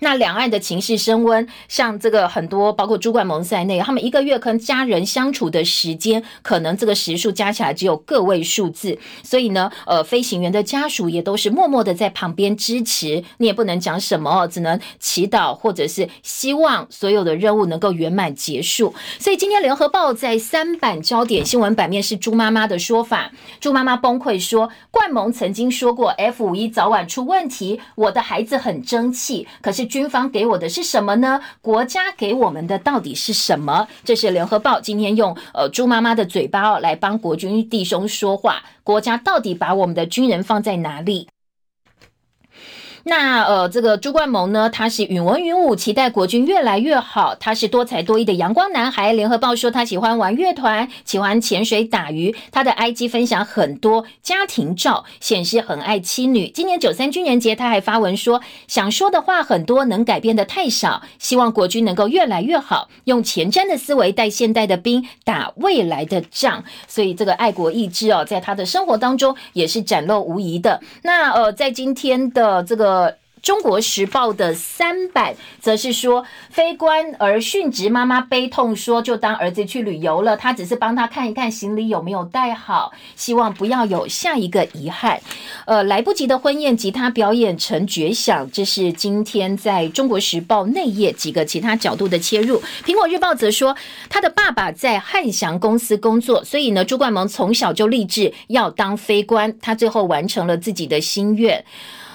[0.00, 8.98] 那两岸的情势升温，像这个很多，包括朱冠蒙在内，他们一个月跟家人相处的时间，可能这个时数加起来只有个位数字。
[9.22, 18.94] 所以呢，呃，飞行员的家属也都是默默的在旁边支持，你也不能讲什么，只能祈祷或者是希望所有的任务能够圆满结束。
[19.18, 23.30] 所以今天联合报在三版焦点新闻版面是朱妈妈的说法，
[23.60, 29.89] 朱妈妈崩溃说，冠蒙曾经说过 F 五一早晚出问题，我的孩子很争气，可是。
[29.90, 31.40] 军方给我的是什么呢？
[31.60, 33.88] 国家给我们的到底是什么？
[34.04, 38.62] 这是联合报今天用呃猪妈妈的嘴巴来帮国军弟兄说话。
[38.84, 41.28] 国家到底把我们的军人放在哪里？
[43.04, 47.34] 那呃，这个朱冠萌呢，他是允文允武，期待国军越来越好。
[47.34, 49.12] 他是多才多艺的阳光男孩。
[49.14, 52.34] 联合报说他喜欢玩乐团，喜欢潜水打鱼。
[52.52, 56.48] 他的 IG 分享很多家庭照，显示很爱妻女。
[56.48, 61.02] 今年九三军人节，他还发文说，想说的话很多，能改变的太少。
[61.18, 66.62] 希望国军能够越来越好，用前瞻的思维带现代的兵打未来的仗。
[66.86, 70.78] 所以这个爱国意志哦，在他的生活当中也是展露无遗的。
[71.02, 72.89] 那呃，在今天的这个。
[72.90, 85.20] 呃，中国时报的三版则是说，非官而殉职，妈妈悲痛说，就当儿子去旅游了，他只是帮他看一看行李有没有带好，希望不要有下一个遗憾。
[85.66, 92.60] 呃，来不及的婚宴，吉他表演成绝响，这是今天在中国时报内页几个其他角度的切入。
[92.84, 93.76] 苹果日报则说，
[94.08, 101.64] 他的爸爸在汉翔公司工作，所以呢，朱冠蒙从小就立志要当非官，他最后完成了自己的心愿。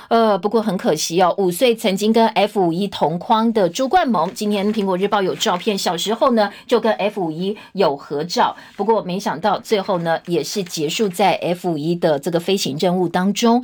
[0.08, 8.56] 呃，不过很可惜哦，五岁曾经跟 F 五一同框的朱冠萌，今天苹果日报有照片，小时候呢就跟 F 五一有合照。
[8.76, 13.64] 不过没想到最后呢，也是结束在 F 五一的这个飞行任务当中。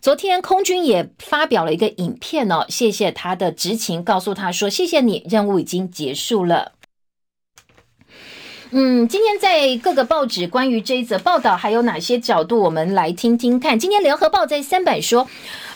[0.00, 6.72] 昨天空军也发表了一个影片哦，谢谢他的执勤，告诉他说谢谢你，任务已经结束了。
[8.72, 13.76] 嗯，今天在各个报纸关于这一则报道还有哪些角度，我们来听听看。
[13.76, 15.26] 今天联合报在三版说，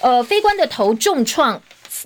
[0.00, 1.60] 呃，非官的头重创。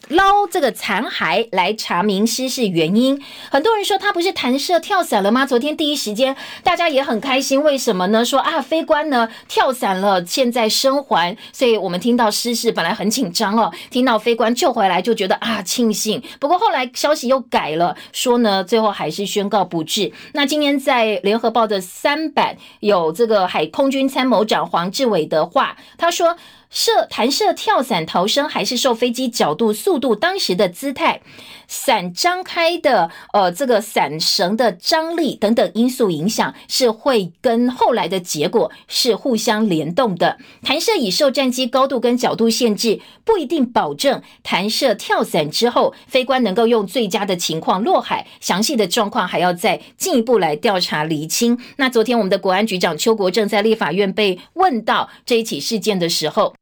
[0.09, 3.21] 捞这个残骸来查明失事原因。
[3.51, 5.45] 很多人说他不是弹射跳伞了吗？
[5.45, 8.25] 昨天第一时间大家也很开心，为什么呢？
[8.25, 11.37] 说啊，飞官呢跳伞了，现在生还。
[11.53, 16.23] 所以我们听到失事本来很紧张哦，听到飞官救回来就觉得啊庆幸。
[16.41, 20.13] 不过后来消息又改了，说呢最后还是宣告不治。
[20.33, 26.37] 那今天在联合报的三版有这个海空军参谋长黄志伟的话，他说。
[26.71, 31.23] 射弹射跳伞逃生，还是受飞机角度、速度、当时的姿态、
[31.67, 40.37] 伞张开的呃这个伞绳的张力等等因素影响，是会跟后来的结果是互相联动的。
[40.63, 48.27] 弹射已受战机高度跟角度限制，不一定保证弹射跳伞之后飞官能够用最佳的情况落海。
[48.41, 51.59] 详细的状况还要再进一步来调查厘清。
[51.77, 56.58] 那昨天我们的国安局长邱国正在立法院被问到这一起事件的时候。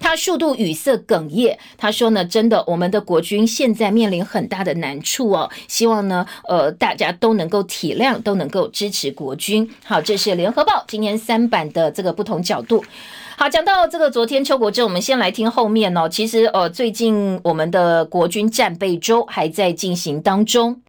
[0.00, 9.70] 他数度语塞哽咽，他说呢，真的，我们的国军现在面临很大的难处哦，希望呢，呃，大家都能够体谅，都能够支持国军。
[9.84, 12.82] 好，这是联合报今年三版的这个不同角度。
[13.36, 16.08] 好，讲到这个昨天邱国正，我们先来听后面哦。
[16.08, 20.80] 其实，呃，最近我们的国军战备周还在进行当中。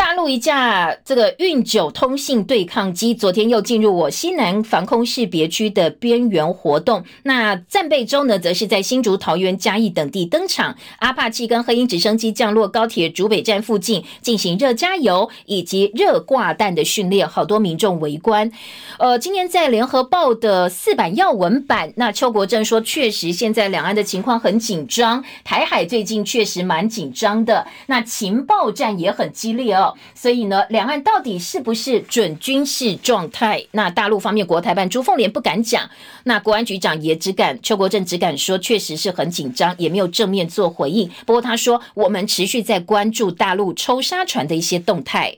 [0.00, 7.04] 大陆一架这个运九通信对抗机，昨天又进入我西南防空识别区的边缘活动。
[7.24, 10.74] 那战备中呢，则是在新竹、桃园、嘉义等地登场。
[11.00, 18.50] 阿帕奇跟黑鹰直升机降落高铁竹北站附近，进行热加油以及热挂弹的训练，好多民众围观。
[18.98, 29.89] 呃，今天在联合报的四版要闻版，那邱国正说，确实现在两岸的情况很紧张，台海最近确实蛮紧张的，那情报战也很激烈哦。
[30.14, 33.64] 所以呢，两岸到底是不是准军事状态？
[33.72, 35.88] 那大陆方面，国台办朱凤莲不敢讲，
[36.24, 41.10] 那国安局长也只敢邱国正只敢说，确实是很紧张，也没有正面做回应。
[41.26, 45.36] 不过他说，我们持续在关注大陆抽沙船的一些动态。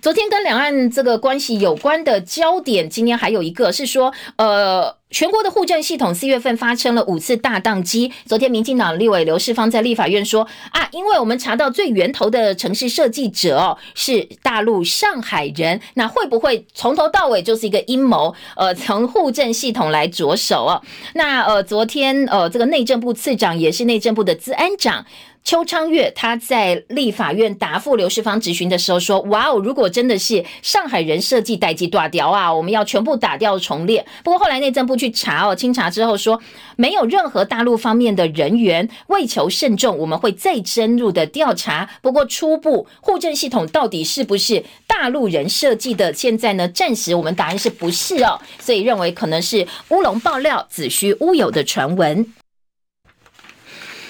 [0.00, 4.96] 昨天跟两岸这个关系有关的焦点，今天还有一个是说，呃。
[5.08, 8.12] 全国的户政系统四月份发生了五次大宕机。
[8.26, 18.34] 昨天，民进党立委刘世芳在立法院说：“啊，因为我们查到最源头的城市设计者哦是大陆上海人，那会不会从头到尾就是一个阴谋？
[18.56, 20.82] 呃，从户政系统来着手哦。
[21.14, 25.06] 那呃，昨天呃，这个内政部次长也是内政部的资安长。”
[25.46, 36.40] 邱昌月他在立法院答复刘世芳质询的时候说：“哇哦，如果真的是上海人设计代机断掉啊，我们要全部打掉重练。”不过后来内政部去查哦，清查之后说
[36.74, 41.88] 没有任何大陆方面的人员，为求慎重，我们会再深入的调查。
[42.02, 46.12] 不过初步户政系统到底是不是大陆人设计的？
[46.12, 52.26] 现在呢，暂时我们答案是不是哦，所以认为可能是乌龙爆料、子虚乌有的传闻。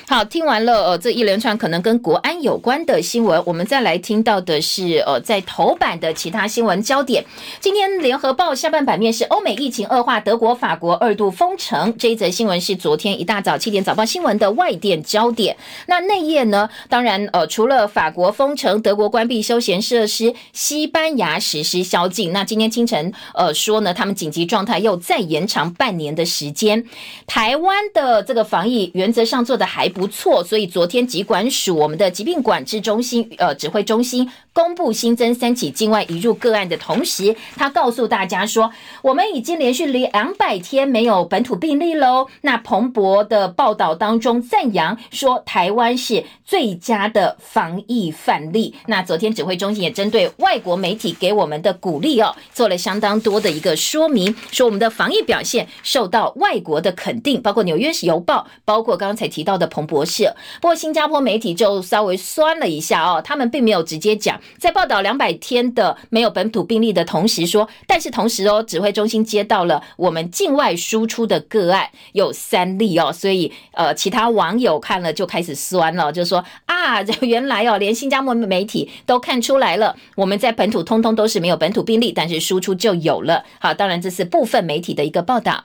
[0.08, 7.24] 好，听完了呃这一连串可能跟国安有关的新闻，我们再来听到的是呃在头版的其他新闻焦点。
[7.58, 11.92] 今天联合报下半版面是欧美疫情恶化，德国、法国二度封城。
[11.98, 15.56] 这一则新闻是昨天一大早七点早报新闻的外电焦点。
[15.88, 16.70] 那内页呢？
[16.88, 22.32] 当然呃除了法国封城，德国关闭休闲设施，西班牙实施宵禁。
[22.32, 26.84] 那今天清晨呃说呢，他们紧急状态又再延长半年的时间。
[27.26, 29.92] 台湾的这个防疫原则上做的还。
[29.96, 38.70] 不错，所以昨天疾管署我们的疾病管制中心呃指挥中心公布新增三起境外移入个案的同时，他告诉大家说，
[39.02, 42.26] 我们已经连续两百天没有本土病例喽。
[42.40, 48.74] 那彭博的报道当中赞扬说，台湾是最佳的防疫范例。
[48.86, 59.86] 那昨天指挥中心也针对外国媒体给我们的鼓励哦，做了相当多的一个说明，说我们的防疫表现受到外国的肯定，包括纽约邮报，包括刚才提到的彭。
[59.86, 83.44] 博社，不过新加坡媒体就稍微酸了一下哦，他们并没有直接讲，在报道两百天的没有本土病例的同时说，但是同时哦，指挥中心接到了我们境外输出的个案有三例哦，所以呃，其他网友看了就开始酸了，就说啊，原来哦，连新加坡媒体都看出来了，我们在本土通通都是没有本土病例，但是输出就有了。
[83.58, 85.64] 好，当然这是部分媒体的一个报道。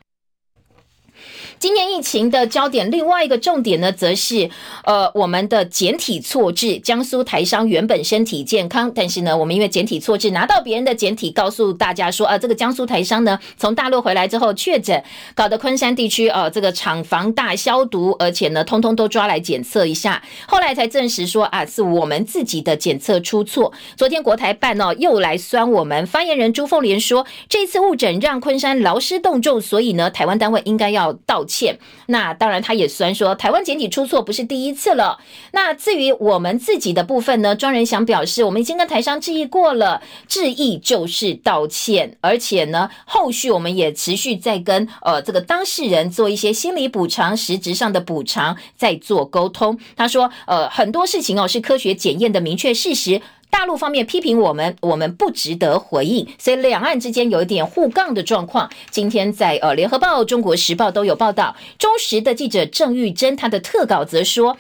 [1.62, 4.50] 今年疫情的焦点，另外一个重点呢，则是
[4.84, 6.80] 呃我们的检体错置。
[6.80, 15.04] 江苏台商原本身体健康，但是呢，我们因为检体错置拿到别人的检体，告诉大家说啊，这个江苏台商呢从大陆回来之后确诊，
[15.36, 23.72] 搞得昆山地区呃这个厂房大消毒，而且呢通通都抓来检测一下，后来才证实说啊是我们自己的检测出错。
[23.96, 31.46] 昨天国台办呢又来酸我们，发言人朱凤莲说，这次误诊让昆山劳师动众，所以呢台湾单位应该要道。
[31.52, 35.20] 歉，那当然，他也虽然说台湾检体出错不是第一次了。
[35.52, 49.78] 那至于我们自己的部分呢，庄仁祥表示，我们已经跟台商致意过了，致意就是道歉，而且呢，后续我们也持续在跟呃这个当事人做一些心理补偿、实质上的补偿，在做沟通。
[49.98, 53.22] 他说，呃，很多事情哦是科学检验的明确事实。
[53.52, 58.68] 大陆方面批评我们，我们不值得回应，所以两岸之间有一点互杠的状况。
[58.90, 64.58] 今天在呃联合报、中国时报都有报道，中时的记者郑玉珍他的特稿则说。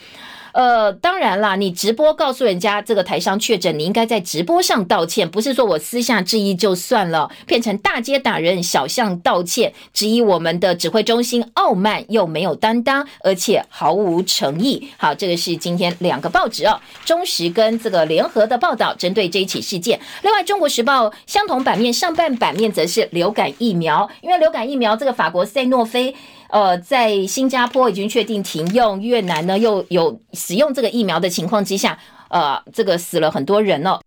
[0.54, 14.90] 呃，当然啦，你直播告诉人家这个台商确诊，你应该在直播上道歉，不是说我私下质疑就算了，变成大街打人、小巷道歉，质疑我们的指挥中心傲慢又没有担当，而且毫无诚意。
[14.98, 20.00] 好，这个是今天两个报纸哦，中时跟这个联合的报道，针对这一起事件。
[20.24, 26.16] 另外，《中国时报》相同版面上半版面则是流感疫苗，因为流感疫苗这个法国赛诺菲。
[26.52, 31.98] 呃，在新加坡已经确定停用，越南呢又有使用这个疫苗的情况之下，
[32.30, 34.02] 呃，这个死了很多人了。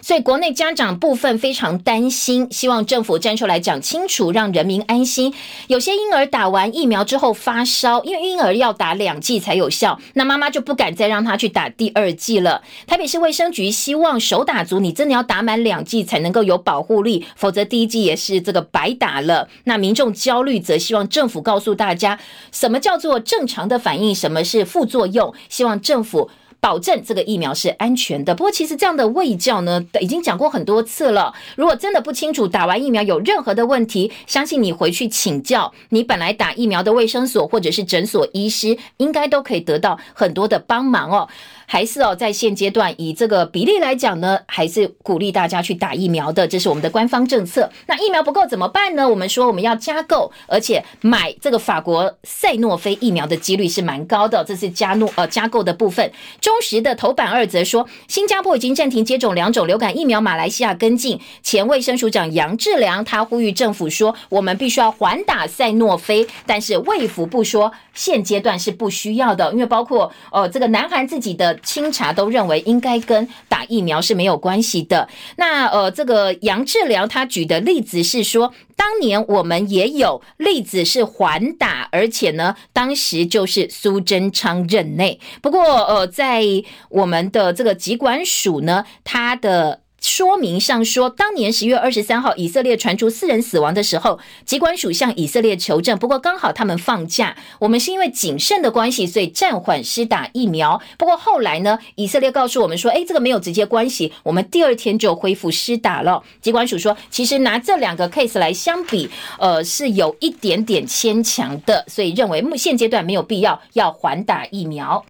[0.00, 5.32] 所以国内家长部分非常担心，希望政府站出来讲清楚，让人民安心。
[5.68, 12.62] 有些婴儿打完疫苗之后发烧，因为婴儿要打两剂才有效，那妈妈就不敢再让他去打第二剂了。
[12.86, 19.48] 台北市卫生局希望手打足，你真的要打满两剂才能够有保护力，否则第一剂也是这个白打了。
[19.64, 22.18] 那民众焦虑，则希望政府告诉大家，
[22.50, 26.30] 什么叫做正常的反应，什么是副作用，希望政府。
[26.62, 28.32] 保证这个疫苗是安全的。
[28.36, 31.34] 不过，其实这样的卫教呢，已经讲过很多次了。
[31.56, 41.28] 如果真的不清楚打完疫苗有任何的问题，相信你回去请教你本来打疫苗的卫生所或者是诊所医师，应该都可以得到很多的帮忙哦。
[41.72, 47.70] 还是哦，在现阶段以这个比例来讲呢，还是鼓励大家去打疫苗的，这是我们的官方政策。
[47.86, 49.08] 那疫苗不够怎么办呢？
[49.08, 56.12] 我们说我们要加购，而且买这个法国赛诺菲疫苗的几率是蛮高的，这是加诺呃加购的部分。
[56.42, 61.18] 中时的头版二则说，新加坡已经暂停接种两种流感疫苗，马来西亚跟进。
[61.42, 71.58] 前卫生署长杨志良他呼吁政府说，我们必须要缓打赛诺菲，但是卫福部说现阶段是不需要的，因为包括呃这个南韩自己的。
[71.62, 75.08] 清查都认为应该跟打疫苗是没有关系的。
[75.36, 85.20] 那呃，这个杨志良他举的例子是说，当年我们也有例子是缓打，而且呢，当时就是苏贞昌任内。
[85.40, 86.42] 不过呃，在
[86.88, 89.81] 我们的这个疾管署呢，他的。
[90.02, 95.96] 说明上说，当年十月二十三号，以色列传出四人死亡的时候，机关署向以色列求证。
[95.96, 100.80] 不过刚好他们放假，我们是因为谨慎的关系，所以暂缓施打疫苗。
[100.98, 106.20] 不过后来呢，以色列告诉我们说，哎，这个没有直接关系，我们第二天就恢复施打了。
[106.40, 115.04] 机关署说，其实拿这两个 case 来相比，呃，是有一点点牵强的，所以认为目现阶段没有必要要缓打疫苗。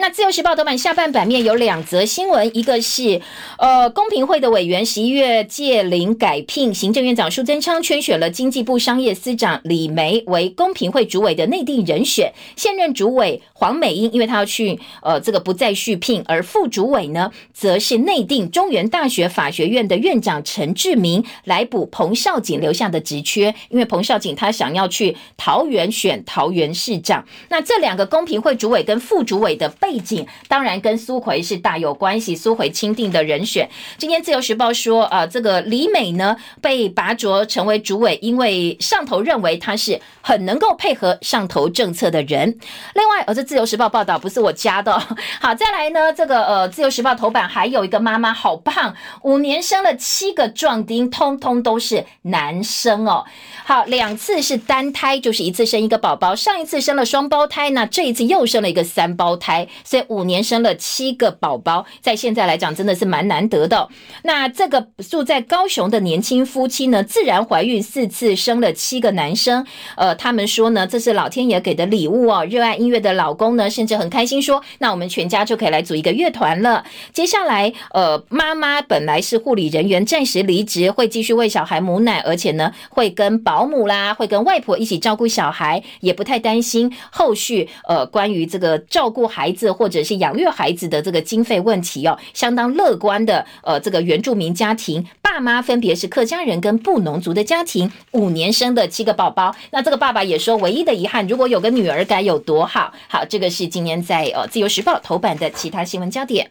[0.00, 3.20] 那自由时报头版下半版面有两则新闻，一个是
[3.58, 33.66] 呃公平会的委员十一月借龄改聘，行政院长苏贞昌圈选了经济部商业司长李梅为公平会主委的内定人选，现任主委黄美英因为他要去呃这个不再续聘，而副主委呢则是内定中原大学法学院的院长陈志明来补彭少景留下的职缺，因为彭少景他想要去桃园选桃园市长，那这两个公平会主委跟副主委的背景当然跟苏奎是大有关系，苏奎钦定的人选。
[33.96, 42.58] 今天自由时报说，呃，这个李美呢被拔擢成为主委，因为上头认为他是很能够配合上头政策的人。
[42.94, 44.92] 另外，呃，这自由时报报道不是我加的。
[45.40, 53.24] 好，再来呢，这个呃，自由时报头版还有一个妈妈好棒，五年生了七个壮丁，通通都是男生哦。
[53.64, 59.66] 好，两次是单胎，就是一次生一个宝宝，上一次生了双胞胎，那这一次又生了一个三胞胎。
[59.84, 63.88] 所以五年生了七个宝宝，在现在来讲真的是蛮难得的。
[64.22, 69.64] 那这个住在高雄的年轻夫妻呢，自然怀孕四次，生了七个男生。
[69.96, 72.44] 呃，他们说呢，这是老天爷给的礼物哦。
[72.44, 76.84] 热爱音乐的老公呢，甚至很开心说，那我们全家就可以来组一个乐团了。
[77.12, 89.67] 接下来，呃，妈妈本来是护理人员，暂时离职，会继续喂小孩母奶，而且呢，会跟保姆啦，会跟外婆一起照顾小孩，也不太担心后续呃关于这个照顾孩子。
[89.72, 93.44] 或者是养育孩子的这个经费问题哦，相当乐观的。
[93.62, 99.54] 呃，这个原住民家庭爸妈分别是客家人跟布农族的家庭，五年生的七个宝宝。
[99.70, 102.92] 那这个爸爸也说，唯一的遗憾，如果有个女儿该有多好。
[103.08, 106.50] 好，这个是今年在呃《自由时报》头版的其他新闻焦点。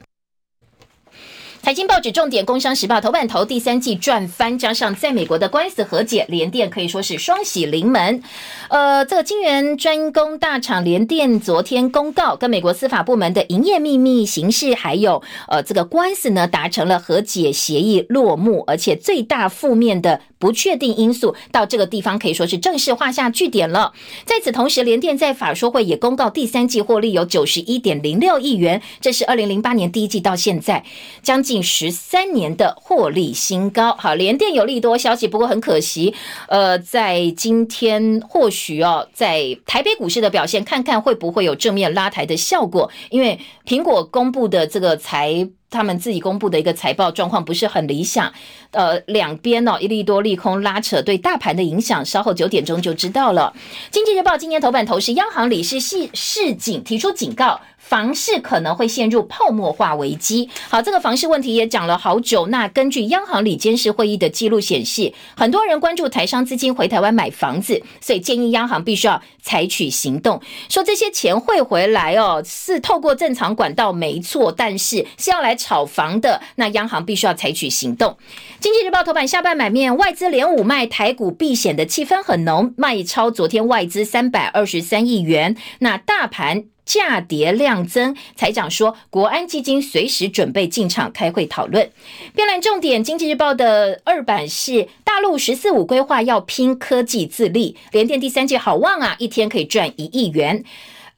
[1.68, 8.24] 财经报纸重点，《工商时报》头版头第三季赚翻，加上在美国的官司和解，联电可以说是双喜临门。
[8.70, 23.92] 呃，这个晶圆专攻大厂联电昨天公告，跟美国司法部门的营业秘密、刑事还有呃这个官司呢达成了和解协议落幕，而且最大负面的不确定因素到这个地方可以说是正式画下句点了。
[24.24, 30.86] 在此同时，联电在法说会也公告第三季获利有九十一点零六亿元，这是二零零八年第一季到现在
[31.22, 31.57] 将近。
[31.58, 36.14] 近十三年的获利新高，好，联电有利多消息，不过很可惜，
[36.48, 48.32] 呃，在今天或许哦，在台北股市的表现，看看会不会有正面拉抬的效果，因为苹果公布的这个财，他们自己公布的一个财报状况不是很理想，
[48.70, 53.52] 呃，两边哦一利多利空拉扯，对大盘的影响，稍后九点钟就知道了。
[53.90, 57.60] 经济日报今天头版头是央行理事系市警提出警告。
[57.88, 60.50] 房市可能会陷入泡沫化危机。
[60.68, 62.48] 好，这个房市问题也讲了好久。
[62.48, 78.18] 那根据央行里监事会议的记录显示，很多人关注台商资金回台湾买房子，所以建议央行必须要采取行动，说这些钱汇回来哦，是透过正常管道没错，但是是要来炒房的，那央行必须要采取行动。
[78.60, 86.66] 经济日报头版下半版面，外资连五卖台股避险的气氛很浓，卖超昨天外资三百二十三亿元，那大盘。
[86.88, 91.92] 价跌量增，财长说，国安基金随时准备进场开会讨论。
[92.34, 100.64] 编栏重点，经济日报的二版是大陆“十四五”规划要拼科技自立，联电第三季好旺啊，一天可以赚一亿元。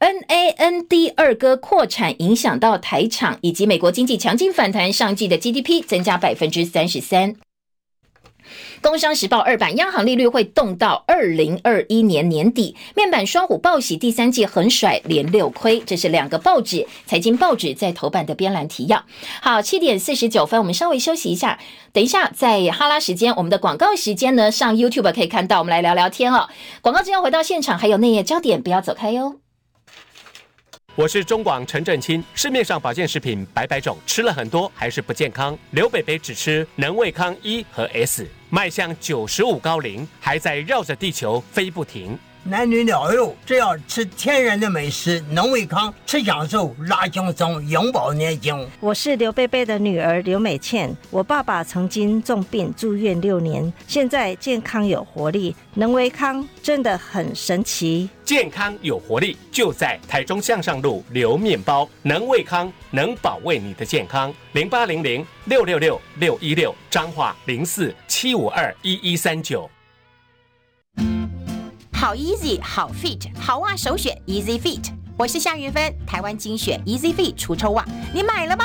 [0.00, 7.36] NAND 二哥扩产影响到台厂，以及美国经济强劲反弹，上季的 GDP 增加百分之三十三。
[8.80, 12.76] 工商时报二版，央行利率会动到二零二一年年底。
[12.94, 15.80] 面板双虎报喜，第三季横甩连六亏。
[15.80, 19.04] 这是两个报纸，财经报纸在头版的编栏提要。
[19.40, 21.58] 好，七点四十九分，我们稍微休息一下。
[21.92, 26.48] 等一下，在哈拉时间，我们的广告时间呢，上 YouTube 可以看到，我们来聊聊天哦。
[26.80, 29.36] 广告之后回到现场，还有内页焦点，不要走开哟。
[30.96, 32.22] 我是中广陈振清。
[32.34, 35.56] 市面上保健食品百百种，吃了很多还是不健康。
[35.70, 42.18] 刘北北只吃能胃康一和 S，迈向九十五高龄，还在绕着地球飞不停。
[42.42, 48.66] 男女老幼，只要吃天然的美食，能胃康，吃享受，拉轻松，永葆年轻。
[48.80, 58.08] 我是刘贝贝的女儿刘美倩，我爸爸曾经重病住院六年，现在健康有活力，能胃康真的很神奇。
[58.24, 64.32] 健康有活力，就在台中向上路刘面包，能胃康，能保卫你的健康。
[64.52, 69.70] 零八零零六六六六一六，彰化零四七五二一一三九。
[72.00, 74.86] 好 easy，好 fit，好袜首选 Easy Fit。
[75.18, 77.84] 我是夏云芬，台湾精选 Easy Fit 除臭袜，
[78.14, 78.64] 你买了吗？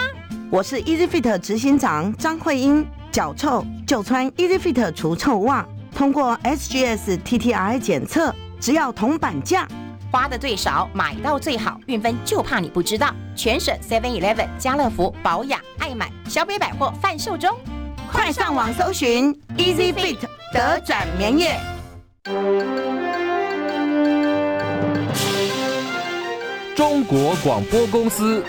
[0.49, 9.67] 我是 Easy Fit 执行长张慧英，脚臭就穿 Easy Fit 除臭袜，通过 SGS TTI 检测，只要铜板价，
[10.09, 11.77] 花的最少，买到最好。
[11.87, 17.53] 运芬就怕你不知道，全省 Seven Eleven、家乐福、保养、爱买、小北百货贩售中，
[18.09, 20.19] 快上网搜寻 Easy Fit
[20.53, 21.74] 德转棉业。
[26.75, 28.43] 中国广播公司。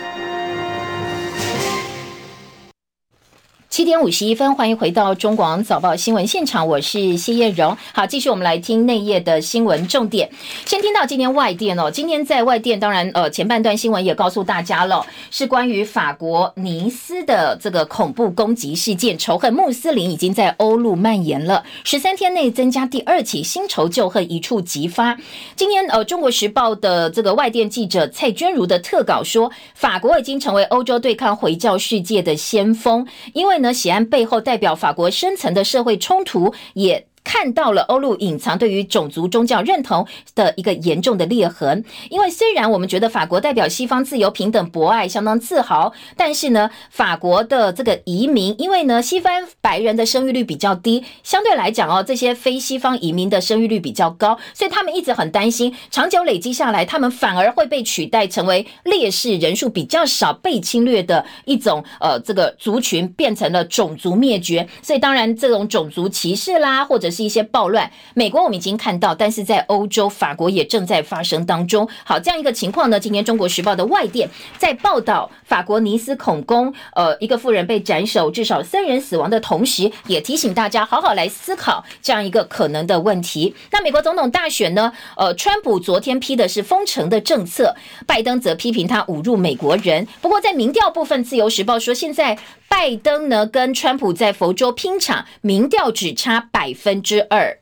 [3.77, 7.77] 七点五十一分，欢迎回到中广早报新闻现场，我是谢艳荣。
[7.93, 10.27] 好，继续我们来听内页的新闻重点。
[10.65, 25.15] 先听到今天外电哦，今天在外电，当然呃前半段新闻也告诉大家了，是关于法国尼斯的这个恐怖攻击事件，仇恨穆斯林已经在欧陆蔓延了，十三天内增加第二起新仇旧恨一触即发。
[25.55, 33.66] 今天呃中国时报的这个外电记者蔡娟如的特稿说，法国已经成为欧洲对抗回教世界的先锋，因为呢。
[33.67, 37.05] 那喜安背后代表法国深层的社会冲突，也。
[37.27, 64.65] 看到了欧陆隐藏对于种族宗教认同的一个严重的裂痕，因为虽然我们觉得法国代表西方自由平等博爱相当自豪，但是呢，法国的这个移民，因为呢西方白人的生育率比较低，相对来讲哦，这些非西方移民的生育率比较高，所以他们一直很担心，长久累积下来，他们反而会被取代成为劣势，人数比较少，被侵略的一种呃这个族群，变成了种族灭绝。
[64.81, 67.16] 所以当然这种种族歧视啦，或者是。
[67.17, 71.89] 是一些暴乱，美国我们已经看到，但是在欧洲，法国也正在发生当中。
[72.03, 83.55] 好，这样一个情况呢，今天《中国时报》的外电在报道法国尼斯恐攻，呃，一个妇人被斩首，至少三人死亡的同时，也提醒大家好好来思考这样一个可能的问题。
[83.71, 84.93] 那美国总统大选呢？
[85.15, 90.07] 呃，川普昨天批的是封城的政策，拜登则批评他侮辱美国人。
[90.21, 92.37] 不过在民调部分，《自由时报》说现在
[92.69, 97.59] 拜登呢跟川普在佛州拼场，民调只差百分之二。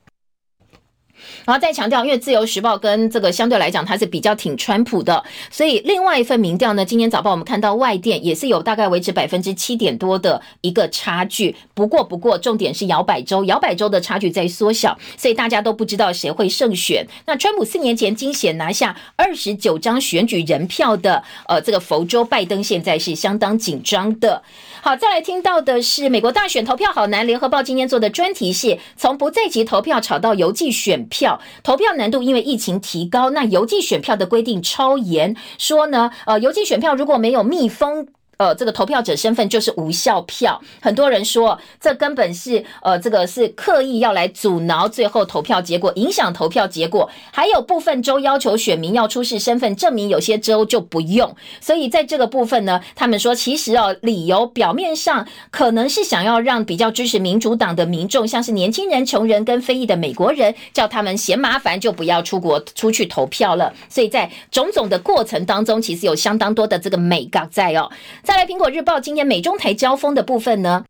[1.46, 11.56] 然后再强调，因为自由时报跟这个相对来讲，它是比较挺川普的，所以另外一份民调呢，今天早报我们看到外电也是有大概维持百分之七点多的一个差距。
[11.74, 17.06] 不过，不过重点是摇摆州，摇摆州的差距在缩小，所以大家都不知道谁会胜选。
[17.26, 24.42] 那川普四年前惊险拿下二十九张选举人票的，呃，这个佛州拜登现在是相当紧张的。
[24.82, 27.26] 好，再来听到的是美国大选投票好难。
[27.26, 38.08] 联合报今天做的专题是从不在籍投票炒到邮寄选，票投票难度因为疫情提高，那邮寄选票的规定超严，说呢，呃，邮寄选票如果没有密封。
[38.38, 40.62] 呃，这个投票者身份就是无效票。
[40.82, 47.10] 很多人说，这根本是呃，这个是刻意要来阻挠最后投票结果，影响投票结果。
[47.32, 51.36] 还有部分州要求选民要出示身份证明，有些州就不用。
[51.62, 63.74] 所以在这个部分呢，他们说，其实哦，理由表面上可能是想要让比较支持民主党的民众，像是年轻人、穷人跟非裔的美国人，叫他们嫌麻烦就不要出国出去投票了。
[63.90, 67.90] 所以在种种的过程当中，其实有相当多的这个美感在哦。
[68.26, 70.84] 再来，《苹果日报》今天美中台交锋的部分呢？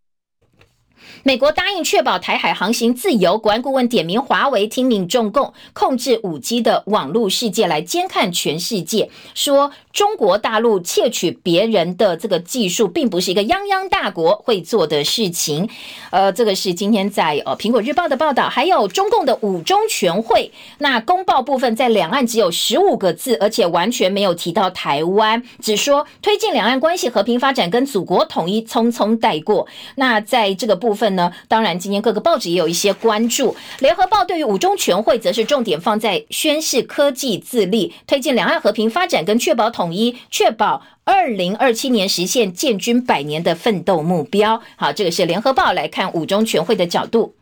[1.24, 15.68] 美国答应确保台海航行自由，国安顾问点名华为听命中共控制五 G 的网络世界来监看全世界，说中国大陆窃取别人的这个技术，并不是一个泱泱大国会做的事情。
[16.12, 29.66] 呃，这个是今天在呃苹果日报的报道，还有中共的五中全会，那公报部分在两岸只有十五个字，而且完全没有提到台湾，只说推进两岸关系和平发展跟祖国统一，匆匆带过。
[29.96, 31.06] 那在这个部分。
[31.16, 33.56] 呢，当然，今天各个报纸也有一些关注。
[33.80, 44.60] 联合报对于五中全会，则是重点放在宣示科技自立，推进两岸和平发展，跟确保统统一，确保二零二七年实现建军百年的奋斗目标。
[44.76, 47.36] 好，这个是联合报来看五中全会的角度。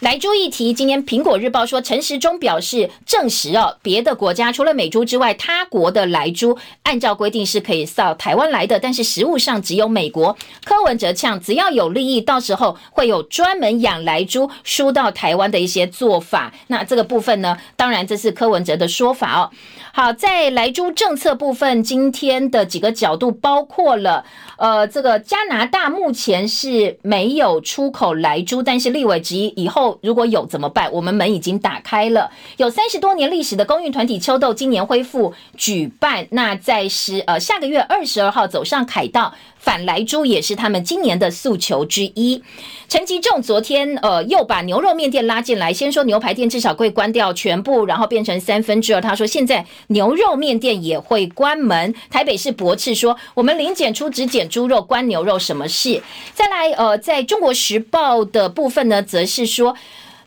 [0.00, 10.36] 莱猪议题，今天苹果日报说，陈时中表示证实哦，别的国家除了美猪之外，他国的莱猪按照规定是可以到台湾来的，但是实物上只有美国。
[10.64, 16.52] 柯文哲呛，只要有利益，到时候会有专门养莱猪输到台湾的一些做法。
[16.66, 19.50] 那这个部分呢，当然这是柯文哲的说法哦。
[19.94, 24.22] 好，在莱猪政策部分，今天的几个角度包括了，
[24.58, 30.90] 呃，这个加拿大目前是没有出口莱猪，但是立委质疑以后如果有怎么办？
[30.92, 39.34] 我们门已经打开了，有三十多年历史的公运团体秋豆今年恢复举办，那在十呃下个月二十二号走上凯道。
[39.66, 42.40] 反来猪也是他们今年的诉求之一。
[42.88, 49.00] 陈吉仲昨天呃又把牛肉面店拉进来，先说牛排店至少会关掉全部，然后变成三分之二。
[49.00, 51.92] 他说现在牛肉面店也会关门。
[52.08, 56.00] 台北市驳斥说我们零检出只检猪肉，关牛肉什么事？
[56.32, 59.76] 再来呃，在中国时报的部分呢，则是说。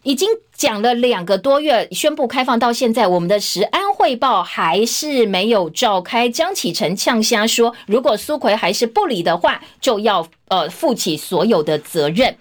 [0.04, 6.30] 已经讲了两个多月，宣布开放到现在，我们的食安汇报还是没有召开。
[6.30, 12.38] 江启臣呛瞎说，如果苏奎还是不理的话，就要呃负起所有的责任。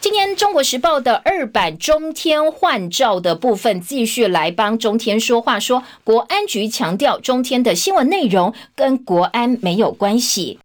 [0.00, 10.58] 今天中国时报的二版中天换照的部分，继续来帮中天说话，说国安局强调中天的新闻内容跟国安没有关系。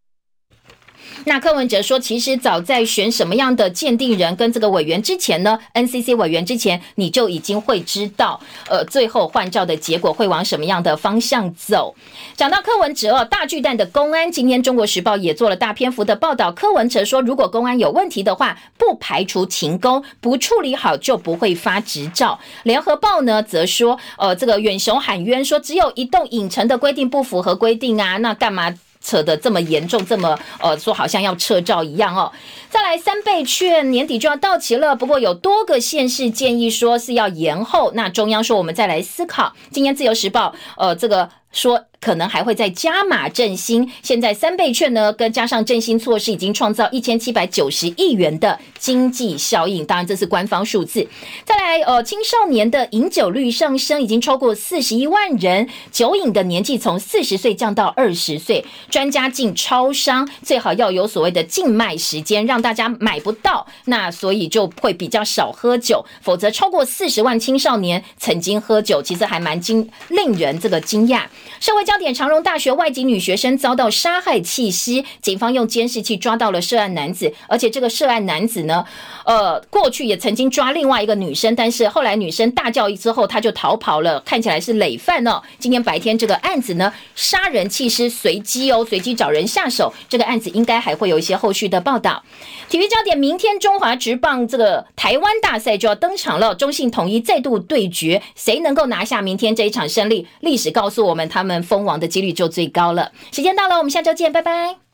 [1.25, 8.39] 那柯文哲说，其实早在选什么样的鉴定人跟这个委员之前呢，NCC 委员之前，你就已经会知道，
[8.69, 11.95] 呃，最后换照的结果会往什么样的方向走。
[12.35, 16.51] 讲到柯文哲哦，大巨蛋的公安，今天中国时报也做了大篇幅的报道。
[16.51, 22.39] 柯文哲说，如果公安有问题的话，不排除停工，不处理好就不会发执照。
[22.63, 28.73] 联合报呢，则说，呃，这个远雄喊冤说，只有一栋影城的规定不符合规定啊，那干嘛？
[29.07, 32.29] 扯得这么严重，这么呃说好像要撤照一样哦。
[32.69, 39.53] 再来三倍券年底就要到期了，不过有多个县市建议说是要延后，那中央说我们再来思考。
[39.71, 41.86] 今天自由时报呃这个说。
[41.99, 43.89] 可能还会再加码振兴。
[44.03, 49.83] 现在三倍券呢，跟加上振兴措施，已经创造一千七百九十亿元的经济效应。
[49.85, 51.07] 当然，这是官方数字。
[51.43, 58.63] 再来，呃，青少年的饮酒率上升，已经超过四十一万人，酒瘾的年纪从四十岁降到二十岁。
[58.91, 63.65] 专家进超商，最好要有所谓的禁卖时间，让大家买不到。
[63.85, 71.23] 那所以就会比较少喝酒，否则超过四十万青少年曾经喝酒，其实还蛮惊令人这个惊讶。
[71.59, 71.86] 社会。
[71.87, 78.85] 焦点：长荣大学外籍女学生遭到杀害弃尸，警方用监视器抓到了涉案男子，而且这个涉案男子呢，
[79.23, 85.41] 呃，过去也曾经抓另外一个女生，但是后来女生大叫之后，他就逃跑了，看起来是累犯哦。
[85.59, 92.21] 今天白天这个案子呢，杀人弃尸随机哦，随机找人下手，这个案子应该还会有一些后续的报道。
[92.67, 100.27] 体育焦点：明天中华职棒这个台湾大赛就要登场了，中信统一再度对决，谁能够拿下明天这一场胜利？
[100.41, 103.11] 历史告诉我们，他们封王的几率就最高了。
[103.31, 104.86] 时间到了，我们下周见，拜拜。